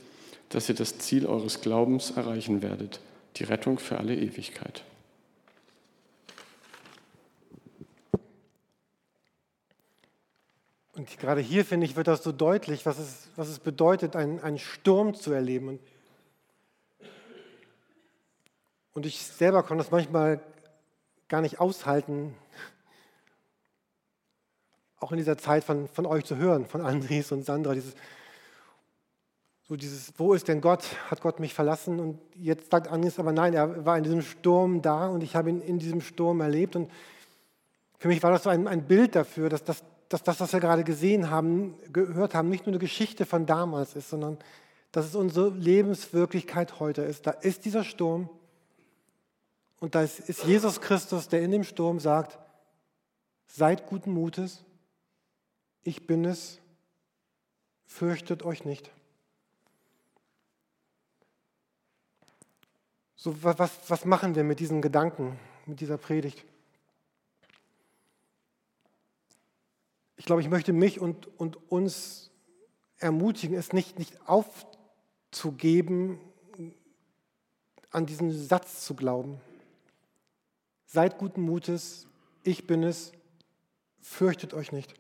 dass 0.49 0.71
ihr 0.71 0.75
das 0.75 0.97
Ziel 0.97 1.27
eures 1.27 1.61
Glaubens 1.61 2.13
erreichen 2.13 2.63
werdet, 2.63 3.01
die 3.37 3.45
Rettung 3.45 3.79
für 3.79 3.99
alle 3.99 4.17
Ewigkeit. 4.17 4.83
Und 10.95 11.19
gerade 11.19 11.43
hier, 11.43 11.67
finde 11.67 11.85
ich, 11.85 11.97
wird 11.97 12.07
das 12.07 12.23
so 12.23 12.33
deutlich, 12.33 12.87
was 12.87 12.99
es, 12.99 13.29
was 13.37 13.49
es 13.49 13.59
bedeutet, 13.59 14.17
einen, 14.17 14.41
einen 14.41 14.59
Sturm 14.59 15.13
zu 15.15 15.33
erleben. 15.33 15.69
Und, 15.69 15.81
und 18.95 19.05
ich 19.05 19.19
selber 19.21 19.63
konnte 19.65 19.85
das 19.85 19.91
manchmal 19.91 20.41
gar 21.29 21.43
nicht 21.43 21.61
aushalten, 21.61 22.35
auch 24.99 25.13
in 25.13 25.19
dieser 25.19 25.39
Zeit 25.39 25.65
von, 25.65 25.89
von 25.89 26.07
euch 26.07 26.25
zu 26.25 26.37
hören, 26.37 26.67
von 26.67 26.81
Andres 26.81 27.33
und 27.33 27.45
Sandra, 27.45 27.75
dieses, 27.75 27.95
so 29.69 29.77
dieses, 29.77 30.13
wo 30.17 30.33
ist 30.33 30.49
denn 30.49 30.61
Gott? 30.61 30.85
Hat 31.11 31.21
Gott 31.21 31.41
mich 31.41 31.53
verlassen? 31.53 31.99
Und 31.99 32.19
jetzt 32.35 32.71
sagt 32.71 32.89
Andres, 32.89 33.19
aber 33.19 33.33
nein, 33.33 33.53
er 33.53 33.85
war 33.85 33.99
in 33.99 34.05
diesem 34.05 34.23
Sturm 34.23 34.81
da 34.81 35.09
und 35.09 35.23
ich 35.23 35.35
habe 35.35 35.51
ihn 35.51 35.61
in 35.61 35.79
diesem 35.79 36.01
Sturm 36.01 36.41
erlebt. 36.41 36.77
Und 36.77 36.91
für 37.99 38.09
mich 38.09 38.23
war 38.23 38.31
das 38.31 38.45
so 38.45 38.51
ein, 38.51 38.69
ein 38.69 38.87
Bild 38.87 39.17
dafür, 39.17 39.49
dass 39.49 39.65
das 39.65 39.83
dass 40.09 40.23
das, 40.23 40.41
was 40.41 40.53
wir 40.53 40.61
gerade 40.61 40.85
gesehen 40.85 41.31
haben, 41.31 41.75
gehört 41.93 42.35
haben, 42.35 42.49
nicht 42.49 42.67
nur 42.67 42.73
eine 42.73 42.79
Geschichte 42.79 43.27
von 43.27 43.47
damals 43.47 43.97
ist, 43.97 44.11
sondern 44.11 44.39
dass 44.93 45.07
es 45.07 45.15
unsere 45.15 45.51
Lebenswirklichkeit 45.51 46.81
heute 46.81 47.03
ist. 47.03 47.27
Da 47.27 47.33
ist 47.33 47.65
dieser 47.65 47.85
Sturm 47.85 48.31
und 49.81 49.95
da 49.95 50.03
ist 50.03 50.45
Jesus 50.45 50.81
Christus, 50.81 51.29
der 51.29 51.43
in 51.43 51.51
dem 51.51 51.65
Sturm 51.65 52.01
sagt, 52.01 52.39
seid 53.47 53.87
guten 53.87 54.13
Mutes, 54.13 54.65
ich 55.87 56.07
bin 56.07 56.25
es, 56.25 56.61
fürchtet 57.87 58.43
euch 58.43 58.65
nicht. 58.65 58.91
So, 63.17 63.43
was, 63.43 63.73
was 63.89 64.05
machen 64.05 64.35
wir 64.35 64.45
mit 64.45 64.61
diesen 64.61 64.83
Gedanken, 64.83 65.39
mit 65.67 65.81
dieser 65.81 65.99
Predigt? 65.99 66.45
ich 70.17 70.29
glaube, 70.29 70.43
ich 70.43 70.49
möchte 70.49 70.73
mich 70.73 71.01
und, 71.01 71.29
und 71.39 71.71
uns 71.71 72.33
ermutigen, 72.99 73.57
es 73.57 73.73
nicht, 73.73 73.97
nicht 73.97 74.19
aufzugeben, 74.29 76.19
an 77.93 78.07
diesen 78.07 78.33
Satz 78.33 78.85
zu 78.85 78.97
glauben. 78.97 79.41
Seid 80.87 81.19
guten 81.19 81.43
Mutes, 81.43 82.09
ich 82.43 82.67
bin 82.67 82.83
es, 82.83 83.13
fürchtet 84.01 84.53
euch 84.53 84.73
nicht. 84.73 84.95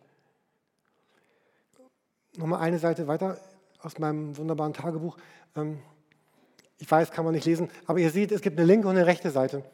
Nochmal 2.36 2.60
eine 2.60 2.78
Seite 2.78 3.06
weiter 3.06 3.38
aus 3.80 3.98
meinem 3.98 4.36
wunderbaren 4.36 4.72
Tagebuch. 4.72 5.16
Ähm, 5.54 5.78
ich 6.78 6.90
weiß, 6.90 7.10
kann 7.10 7.24
man 7.24 7.34
nicht 7.34 7.46
lesen, 7.46 7.70
aber 7.86 7.98
ihr 7.98 8.10
seht, 8.10 8.32
es 8.32 8.42
gibt 8.42 8.58
eine 8.58 8.66
linke 8.66 8.88
und 8.88 8.96
eine 8.96 9.06
rechte 9.06 9.30
Seite. 9.30 9.64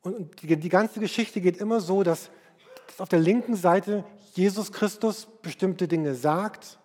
Und 0.00 0.42
die 0.42 0.68
ganze 0.68 1.00
Geschichte 1.00 1.40
geht 1.40 1.58
immer 1.58 1.80
so, 1.80 2.02
dass 2.02 2.30
dass 2.98 3.00
auf 3.00 3.08
der 3.08 3.20
linken 3.20 3.54
Seite 3.54 4.04
Jesus 4.34 4.72
Christus 4.72 5.28
bestimmte 5.42 5.86
Dinge 5.86 6.14
sagt 6.14 6.80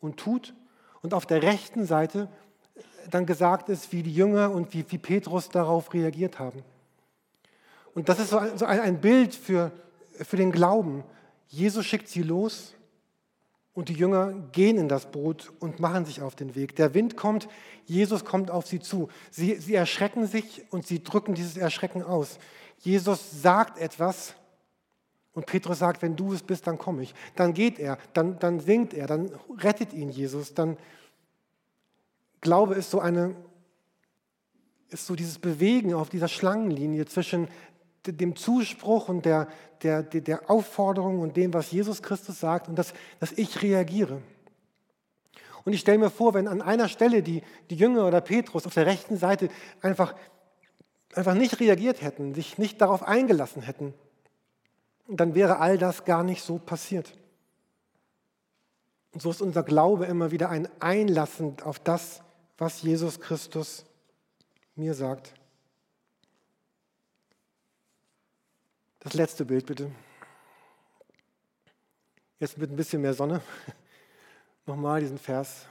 und 0.00 0.18
tut 0.18 0.54
und 1.00 1.14
auf 1.14 1.24
der 1.24 1.42
rechten 1.42 1.86
Seite 1.86 2.28
dann 3.10 3.24
gesagt 3.24 3.70
ist, 3.70 3.90
wie 3.90 4.02
die 4.02 4.14
Jünger 4.14 4.50
und 4.50 4.74
wie, 4.74 4.84
wie 4.90 4.98
Petrus 4.98 5.48
darauf 5.48 5.94
reagiert 5.94 6.38
haben. 6.38 6.62
Und 7.94 8.10
das 8.10 8.18
ist 8.18 8.30
so 8.30 8.38
ein, 8.38 8.58
so 8.58 8.66
ein 8.66 9.00
Bild 9.00 9.34
für, 9.34 9.72
für 10.12 10.36
den 10.36 10.52
Glauben. 10.52 11.04
Jesus 11.48 11.86
schickt 11.86 12.08
sie 12.08 12.22
los 12.22 12.74
und 13.76 13.90
die 13.90 13.94
Jünger 13.94 14.32
gehen 14.52 14.78
in 14.78 14.88
das 14.88 15.10
Boot 15.10 15.52
und 15.60 15.80
machen 15.80 16.06
sich 16.06 16.22
auf 16.22 16.34
den 16.34 16.54
Weg. 16.54 16.74
Der 16.76 16.94
Wind 16.94 17.14
kommt, 17.14 17.46
Jesus 17.84 18.24
kommt 18.24 18.50
auf 18.50 18.66
sie 18.66 18.80
zu. 18.80 19.10
Sie, 19.30 19.54
sie 19.56 19.74
erschrecken 19.74 20.26
sich 20.26 20.64
und 20.70 20.86
sie 20.86 21.04
drücken 21.04 21.34
dieses 21.34 21.58
Erschrecken 21.58 22.02
aus. 22.02 22.38
Jesus 22.78 23.42
sagt 23.42 23.78
etwas 23.78 24.34
und 25.34 25.44
Petrus 25.44 25.80
sagt, 25.80 26.00
wenn 26.00 26.16
du 26.16 26.32
es 26.32 26.42
bist, 26.42 26.66
dann 26.66 26.78
komme 26.78 27.02
ich. 27.02 27.14
Dann 27.34 27.52
geht 27.52 27.78
er, 27.78 27.98
dann, 28.14 28.38
dann 28.38 28.60
singt 28.60 28.94
er, 28.94 29.06
dann 29.06 29.30
rettet 29.58 29.92
ihn 29.92 30.08
Jesus, 30.08 30.54
dann 30.54 30.78
Glaube 32.40 32.76
ist 32.76 32.90
so 32.90 32.98
eine, 32.98 33.36
ist 34.88 35.04
so 35.04 35.14
dieses 35.14 35.38
Bewegen 35.38 35.92
auf 35.92 36.08
dieser 36.08 36.28
Schlangenlinie 36.28 37.04
zwischen 37.04 37.48
dem 38.12 38.36
Zuspruch 38.36 39.08
und 39.08 39.24
der, 39.24 39.48
der, 39.82 40.02
der 40.02 40.50
Aufforderung 40.50 41.20
und 41.20 41.36
dem, 41.36 41.52
was 41.54 41.70
Jesus 41.70 42.02
Christus 42.02 42.40
sagt 42.40 42.68
und 42.68 42.76
dass, 42.76 42.92
dass 43.20 43.32
ich 43.32 43.62
reagiere. 43.62 44.20
Und 45.64 45.72
ich 45.72 45.80
stelle 45.80 45.98
mir 45.98 46.10
vor, 46.10 46.34
wenn 46.34 46.46
an 46.46 46.62
einer 46.62 46.88
Stelle 46.88 47.22
die, 47.22 47.42
die 47.70 47.76
Jünger 47.76 48.06
oder 48.06 48.20
Petrus 48.20 48.66
auf 48.66 48.74
der 48.74 48.86
rechten 48.86 49.16
Seite 49.16 49.48
einfach, 49.82 50.14
einfach 51.14 51.34
nicht 51.34 51.58
reagiert 51.58 52.02
hätten, 52.02 52.34
sich 52.34 52.56
nicht 52.56 52.80
darauf 52.80 53.02
eingelassen 53.02 53.62
hätten, 53.62 53.92
dann 55.08 55.34
wäre 55.34 55.58
all 55.58 55.76
das 55.76 56.04
gar 56.04 56.22
nicht 56.22 56.42
so 56.42 56.58
passiert. 56.58 57.12
Und 59.12 59.22
so 59.22 59.30
ist 59.30 59.40
unser 59.40 59.62
Glaube 59.62 60.06
immer 60.06 60.30
wieder 60.30 60.50
ein 60.50 60.68
Einlassen 60.78 61.56
auf 61.64 61.78
das, 61.78 62.22
was 62.58 62.82
Jesus 62.82 63.20
Christus 63.20 63.86
mir 64.74 64.94
sagt. 64.94 65.32
Das 69.06 69.14
letzte 69.14 69.44
Bild 69.44 69.66
bitte. 69.66 69.88
Jetzt 72.40 72.58
mit 72.58 72.72
ein 72.72 72.76
bisschen 72.76 73.02
mehr 73.02 73.14
Sonne. 73.14 73.40
Nochmal 74.66 74.98
diesen 74.98 75.16
Vers. 75.16 75.66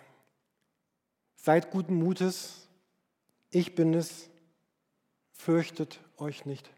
Seid 1.36 1.70
guten 1.70 1.96
Mutes, 1.96 2.70
ich 3.50 3.76
bin 3.76 3.94
es, 3.94 4.30
fürchtet 5.34 6.00
euch 6.16 6.46
nicht. 6.46 6.72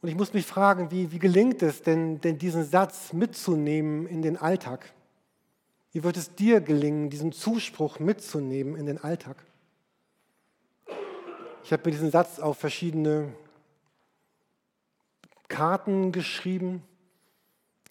Und 0.00 0.08
ich 0.08 0.14
muss 0.14 0.32
mich 0.32 0.46
fragen, 0.46 0.90
wie, 0.90 1.12
wie 1.12 1.18
gelingt 1.18 1.60
es 1.60 1.82
denn, 1.82 2.22
denn, 2.22 2.38
diesen 2.38 2.64
Satz 2.64 3.12
mitzunehmen 3.12 4.06
in 4.06 4.22
den 4.22 4.38
Alltag? 4.38 4.90
Wie 5.92 6.02
wird 6.02 6.16
es 6.16 6.34
dir 6.34 6.62
gelingen, 6.62 7.10
diesen 7.10 7.32
Zuspruch 7.32 7.98
mitzunehmen 7.98 8.76
in 8.76 8.86
den 8.86 8.96
Alltag? 8.96 9.36
Ich 11.62 11.74
habe 11.74 11.82
mir 11.84 11.90
diesen 11.90 12.10
Satz 12.10 12.38
auf 12.38 12.56
verschiedene 12.56 13.34
Karten 15.52 16.10
geschrieben. 16.10 16.82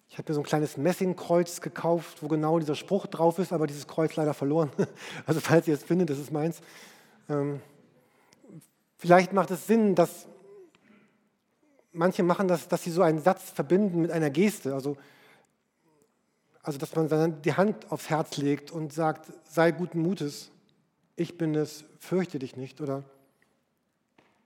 Ich 0.08 0.18
habe 0.18 0.30
mir 0.30 0.34
so 0.34 0.40
ein 0.40 0.44
kleines 0.44 0.76
Messingkreuz 0.76 1.62
gekauft, 1.62 2.22
wo 2.22 2.28
genau 2.28 2.58
dieser 2.58 2.74
Spruch 2.74 3.06
drauf 3.06 3.38
ist, 3.38 3.52
aber 3.52 3.66
dieses 3.66 3.86
Kreuz 3.86 4.14
leider 4.16 4.34
verloren. 4.34 4.70
Also 5.26 5.40
falls 5.40 5.66
ihr 5.66 5.74
es 5.74 5.82
findet, 5.82 6.10
das 6.10 6.18
ist 6.18 6.32
meins. 6.32 6.60
Ähm, 7.30 7.60
vielleicht 8.98 9.32
macht 9.32 9.50
es 9.50 9.66
Sinn, 9.66 9.94
dass 9.94 10.26
manche 11.92 12.22
machen 12.22 12.48
das, 12.48 12.68
dass 12.68 12.82
sie 12.82 12.90
so 12.90 13.02
einen 13.02 13.22
Satz 13.22 13.50
verbinden 13.50 14.02
mit 14.02 14.10
einer 14.10 14.30
Geste. 14.30 14.74
Also 14.74 14.96
also, 16.62 16.78
dass 16.78 16.94
man 16.94 17.08
dann 17.08 17.42
die 17.42 17.54
Hand 17.54 17.90
aufs 17.90 18.08
Herz 18.08 18.36
legt 18.36 18.70
und 18.70 18.92
sagt, 18.92 19.32
sei 19.48 19.72
guten 19.72 20.00
Mutes, 20.00 20.50
ich 21.16 21.36
bin 21.36 21.54
es, 21.56 21.84
fürchte 21.98 22.38
dich 22.38 22.56
nicht. 22.56 22.80
Oder 22.80 23.02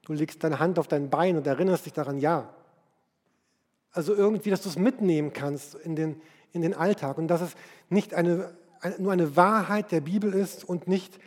du 0.02 0.14
legst 0.14 0.42
deine 0.42 0.58
Hand 0.58 0.78
auf 0.78 0.88
dein 0.88 1.10
Bein 1.10 1.36
und 1.36 1.46
erinnerst 1.46 1.84
dich 1.84 1.92
daran, 1.92 2.18
ja. 2.18 2.48
Also 3.92 4.14
irgendwie, 4.14 4.50
dass 4.50 4.62
du 4.62 4.68
es 4.68 4.76
mitnehmen 4.76 5.32
kannst 5.32 5.74
in 5.74 5.96
den, 5.96 6.20
in 6.52 6.62
den 6.62 6.74
Alltag 6.74 7.18
und 7.18 7.28
dass 7.28 7.40
es 7.40 7.52
nicht 7.88 8.14
eine, 8.14 8.54
nur 8.98 9.12
eine 9.12 9.36
Wahrheit 9.36 9.92
der 9.92 10.00
Bibel 10.00 10.32
ist 10.34 10.64
und 10.64 10.88
nicht, 10.88 11.18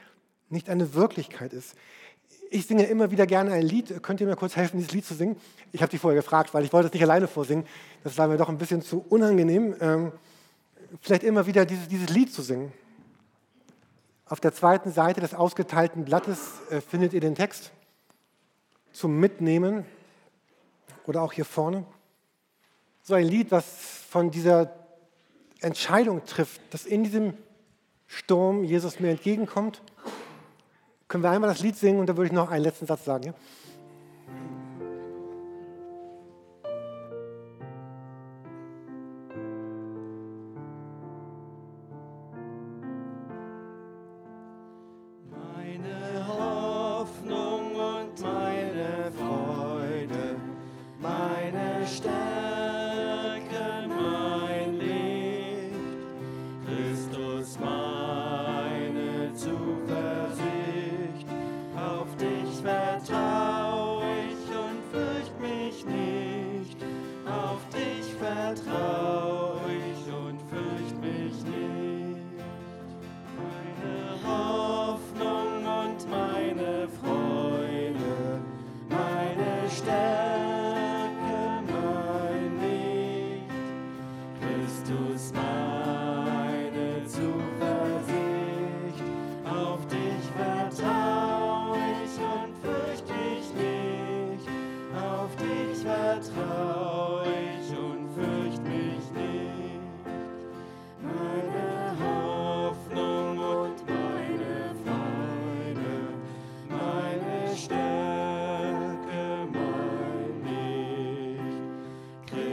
nicht 0.49 0.69
eine 0.69 0.93
Wirklichkeit 0.93 1.53
ist. 1.53 1.75
Ich 2.51 2.65
singe 2.65 2.85
immer 2.85 3.11
wieder 3.11 3.27
gerne 3.27 3.51
ein 3.51 3.63
Lied. 3.63 4.01
Könnt 4.01 4.21
ihr 4.21 4.27
mir 4.27 4.35
kurz 4.35 4.55
helfen, 4.55 4.77
dieses 4.77 4.93
Lied 4.93 5.05
zu 5.05 5.13
singen? 5.13 5.35
Ich 5.71 5.81
habe 5.81 5.91
dich 5.91 6.01
vorher 6.01 6.19
gefragt, 6.19 6.53
weil 6.53 6.65
ich 6.65 6.73
wollte 6.73 6.87
es 6.87 6.93
nicht 6.93 7.03
alleine 7.03 7.27
vorsingen. 7.27 7.65
Das 8.03 8.17
war 8.17 8.27
mir 8.27 8.37
doch 8.37 8.49
ein 8.49 8.57
bisschen 8.57 8.81
zu 8.81 9.05
unangenehm. 9.09 9.75
Ähm, 9.79 10.11
vielleicht 11.01 11.23
immer 11.23 11.45
wieder 11.45 11.65
dieses, 11.65 11.87
dieses 11.87 12.09
Lied 12.09 12.33
zu 12.33 12.41
singen. 12.41 12.71
Auf 14.25 14.39
der 14.39 14.53
zweiten 14.53 14.91
Seite 14.91 15.21
des 15.21 15.33
ausgeteilten 15.33 16.05
Blattes 16.05 16.53
äh, 16.69 16.81
findet 16.81 17.13
ihr 17.13 17.21
den 17.21 17.35
Text 17.35 17.71
zum 18.91 19.19
Mitnehmen 19.19 19.85
oder 21.05 21.21
auch 21.21 21.33
hier 21.33 21.45
vorne. 21.45 21.85
So 23.03 23.13
ein 23.15 23.25
Lied, 23.27 23.51
was 23.51 23.65
von 24.09 24.31
dieser 24.31 24.73
Entscheidung 25.61 26.25
trifft, 26.25 26.61
dass 26.71 26.85
in 26.85 27.03
diesem 27.03 27.33
Sturm 28.07 28.63
Jesus 28.63 28.99
mir 28.99 29.11
entgegenkommt. 29.11 29.81
Können 31.07 31.23
wir 31.23 31.29
einmal 31.29 31.49
das 31.49 31.61
Lied 31.61 31.75
singen 31.75 31.99
und 31.99 32.07
dann 32.07 32.17
würde 32.17 32.27
ich 32.27 32.33
noch 32.33 32.51
einen 32.51 32.63
letzten 32.63 32.85
Satz 32.85 33.05
sagen. 33.05 33.23
Ja? 33.23 33.33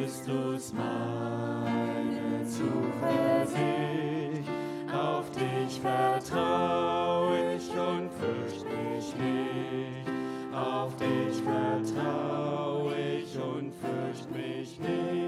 Christus 0.06 0.72
meine 0.72 2.46
Zuversicht, 2.46 3.58
auf 4.94 5.28
dich 5.32 5.80
vertraue 5.80 7.56
ich 7.56 7.68
und 7.70 8.08
fürchte 8.12 8.66
mich 8.68 9.16
nicht, 9.16 10.08
auf 10.54 10.94
dich 10.94 11.42
vertraue 11.42 12.94
ich 12.94 13.36
und 13.36 13.72
fürchte 13.74 14.32
mich 14.32 14.78
nicht. 14.78 15.25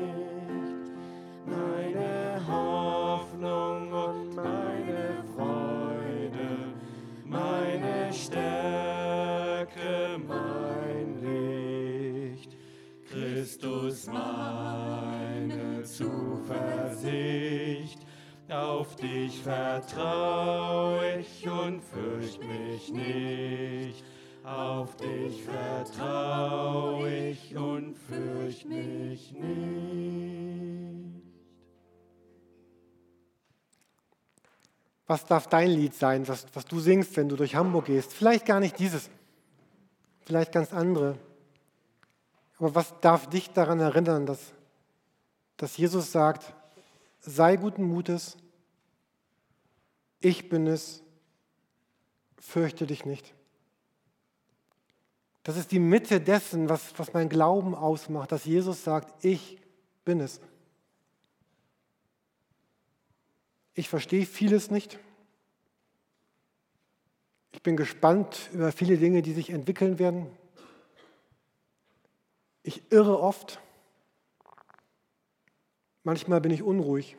Vertrau 19.49 21.01
ich 21.03 21.49
und 21.49 21.83
fürcht 21.83 22.41
mich 22.43 22.93
nicht. 22.93 24.05
Auf 24.45 24.95
dich 24.97 25.43
vertrau 25.43 27.07
ich 27.07 27.57
und 27.57 27.97
fürcht 27.97 28.67
mich 28.67 29.33
nicht. 29.33 29.49
Was 35.07 35.25
darf 35.25 35.47
dein 35.47 35.71
Lied 35.71 35.95
sein, 35.95 36.29
was, 36.29 36.47
was 36.53 36.67
du 36.67 36.79
singst, 36.81 37.17
wenn 37.17 37.31
du 37.31 37.37
durch 37.37 37.55
Hamburg 37.55 37.87
gehst? 37.87 38.13
Vielleicht 38.13 38.45
gar 38.45 38.61
nicht 38.61 38.79
dieses, 38.79 39.09
vielleicht 40.27 40.53
ganz 40.53 40.75
andere. 40.75 41.17
Aber 42.59 42.75
was 42.75 42.93
darf 43.01 43.31
dich 43.31 43.51
daran 43.51 43.81
erinnern, 43.81 44.27
dass, 44.27 44.53
dass 45.57 45.79
Jesus 45.79 46.13
sagt, 46.13 46.53
sei 47.21 47.57
guten 47.57 47.85
Mutes, 47.85 48.37
ich 50.21 50.49
bin 50.49 50.67
es, 50.67 51.03
fürchte 52.39 52.87
dich 52.87 53.05
nicht. 53.05 53.35
Das 55.43 55.57
ist 55.57 55.73
die 55.73 55.79
Mitte 55.79 56.21
dessen, 56.21 56.69
was, 56.69 56.99
was 56.99 57.15
mein 57.15 57.29
Glauben 57.29 57.75
ausmacht, 57.75 58.33
dass 58.33 58.45
Jesus 58.45 58.85
sagt, 58.85 59.25
ich 59.25 59.59
bin 60.05 60.21
es. 60.21 60.41
Ich 63.75 63.89
verstehe 63.89 64.27
vieles 64.27 64.71
nicht. 64.71 64.99
Ich 67.53 67.63
bin 67.63 67.77
gespannt 67.77 68.51
über 68.53 68.73
viele 68.73 68.99
Dinge, 68.99 69.23
die 69.23 69.33
sich 69.33 69.51
entwickeln 69.51 69.99
werden. 69.99 70.27
Ich 72.63 72.93
irre 72.93 73.21
oft. 73.21 73.61
Manchmal 76.03 76.41
bin 76.41 76.53
ich 76.53 76.63
unruhig. 76.63 77.17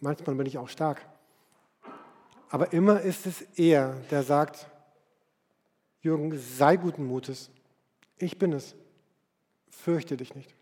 Manchmal 0.00 0.36
bin 0.36 0.46
ich 0.46 0.58
auch 0.58 0.68
stark. 0.68 1.00
Aber 2.48 2.72
immer 2.72 3.00
ist 3.00 3.26
es 3.26 3.42
er, 3.56 3.94
der 4.10 4.22
sagt, 4.22 4.68
Jürgen, 6.00 6.38
sei 6.38 6.76
guten 6.76 7.06
Mutes. 7.06 7.50
Ich 8.18 8.38
bin 8.38 8.52
es. 8.52 8.74
Fürchte 9.68 10.16
dich 10.16 10.34
nicht. 10.34 10.54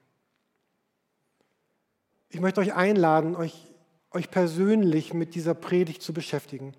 Ich 2.30 2.40
möchte 2.40 2.60
euch 2.60 2.74
einladen, 2.74 3.36
euch, 3.36 3.72
euch 4.10 4.30
persönlich 4.30 5.14
mit 5.14 5.34
dieser 5.34 5.54
Predigt 5.54 6.02
zu 6.02 6.12
beschäftigen. 6.12 6.74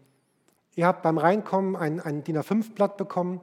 Ihr 0.76 0.88
habt 0.88 1.03
beim 1.03 1.18
Reinkommen 1.18 1.76
ein, 1.76 2.01
ein 2.01 2.24
DIN 2.24 2.38
A5-Blatt 2.38 2.97
bekommen. 2.97 3.39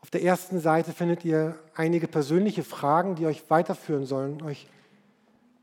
Auf 0.00 0.10
der 0.10 0.22
ersten 0.22 0.60
Seite 0.60 0.92
findet 0.92 1.24
ihr 1.24 1.58
einige 1.74 2.08
persönliche 2.08 2.64
Fragen, 2.64 3.14
die 3.14 3.26
euch 3.26 3.48
weiterführen 3.48 4.04
sollen, 4.04 4.42
euch 4.42 4.66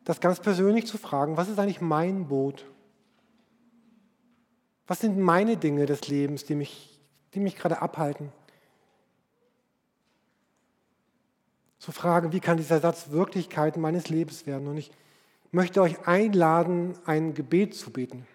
das 0.07 0.19
ganz 0.19 0.39
persönlich 0.39 0.87
zu 0.87 0.97
fragen, 0.97 1.37
was 1.37 1.49
ist 1.49 1.59
eigentlich 1.59 1.81
mein 1.81 2.27
Boot? 2.27 2.65
Was 4.87 4.99
sind 4.99 5.17
meine 5.17 5.57
Dinge 5.57 5.85
des 5.85 6.07
Lebens, 6.07 6.45
die 6.45 6.55
mich 6.55 6.97
die 7.33 7.39
mich 7.39 7.55
gerade 7.55 7.81
abhalten. 7.81 8.31
Zu 11.79 11.91
fragen, 11.91 12.31
wie 12.31 12.39
kann 12.39 12.57
dieser 12.57 12.79
Satz 12.79 13.11
Wirklichkeit 13.11 13.77
meines 13.77 14.09
Lebens 14.09 14.47
werden? 14.47 14.67
Und 14.67 14.77
ich 14.77 14.91
möchte 15.51 15.81
euch 15.81 16.07
einladen, 16.07 16.97
ein 17.05 17.33
Gebet 17.33 17.75
zu 17.75 17.91
beten. 17.91 18.25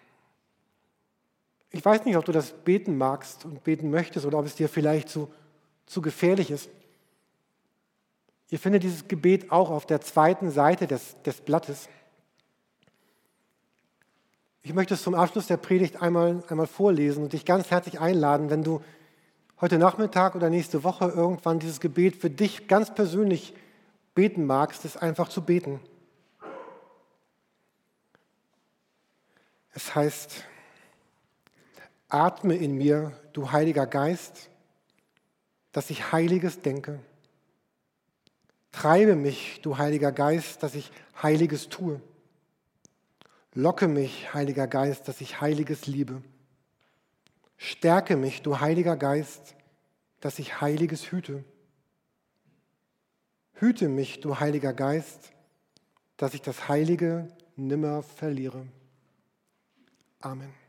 Ich 1.71 1.85
weiß 1.85 2.05
nicht, 2.05 2.17
ob 2.17 2.25
du 2.25 2.33
das 2.33 2.53
beten 2.53 2.97
magst 2.97 3.45
und 3.45 3.65
beten 3.65 3.91
möchtest 3.91 4.27
oder 4.27 4.39
ob 4.39 4.47
es 4.47 4.55
dir 4.55 4.69
vielleicht 4.69 5.09
zu, 5.09 5.33
zu 5.87 6.01
gefährlich 6.01 6.51
ist. 6.51 6.71
Ihr 8.53 8.59
findet 8.59 8.83
dieses 8.83 9.09
Gebet 9.09 9.51
auch 9.51 9.71
auf 9.71 9.87
der 9.87 10.03
zweiten 10.03 10.51
Seite 10.51 10.87
des, 10.87 11.17
des 11.23 11.41
Blattes. 11.41 11.89
Ich 14.63 14.75
möchte 14.75 14.93
es 14.93 15.03
zum 15.03 15.15
Abschluss 15.15 15.47
der 15.47 15.57
Predigt 15.57 16.03
einmal, 16.03 16.45
einmal 16.49 16.67
vorlesen 16.67 17.25
und 17.25 17.33
dich 17.33 17.47
ganz 17.47 17.71
herzlich 17.71 17.99
einladen, 17.99 18.51
wenn 18.51 18.63
du 18.63 18.83
heute 19.59 19.79
Nachmittag 19.79 20.35
oder 20.35 20.51
nächste 20.51 20.85
Woche 20.85 21.07
irgendwann 21.07 21.61
dieses 21.61 21.81
Gebet 21.81 22.15
für 22.15 22.29
dich 22.29 22.69
ganz 22.69 22.95
persönlich 22.95 23.55
beten 24.15 24.45
magst, 24.45 24.85
es 24.85 24.99
einfach 24.99 25.31
zu 25.31 25.43
beten. 25.43 25.81
Es 29.73 29.95
heißt, 29.95 30.45
atme 32.11 32.55
in 32.55 32.77
mir, 32.77 33.19
du 33.33 33.51
Heiliger 33.51 33.87
Geist, 33.87 34.51
dass 35.73 35.89
ich 35.89 36.13
Heiliges 36.13 36.61
denke. 36.61 37.01
Treibe 38.73 39.17
mich, 39.17 39.61
du 39.63 39.79
Heiliger 39.79 40.13
Geist, 40.13 40.63
dass 40.63 40.75
ich 40.75 40.91
Heiliges 41.23 41.69
tue. 41.69 42.01
Locke 43.55 43.87
mich, 43.87 44.33
Heiliger 44.33 44.67
Geist, 44.67 45.09
dass 45.09 45.21
ich 45.21 45.41
Heiliges 45.41 45.87
liebe. 45.87 46.23
Stärke 47.59 48.17
mich, 48.17 48.43
du 48.43 48.61
Heiliger 48.61 48.97
Geist, 48.97 49.55
dass 50.21 50.39
ich 50.39 50.61
Heiliges 50.61 51.13
hüte. 51.13 51.45
Hüte 53.55 53.89
mich, 53.89 54.21
du 54.21 54.41
Heiliger 54.41 54.73
Geist, 54.73 55.33
dass 56.17 56.35
ich 56.35 56.43
das 56.43 56.69
Heilige 56.69 57.29
nimmer 57.57 58.03
verliere. 58.03 58.67
Amen. 60.21 60.62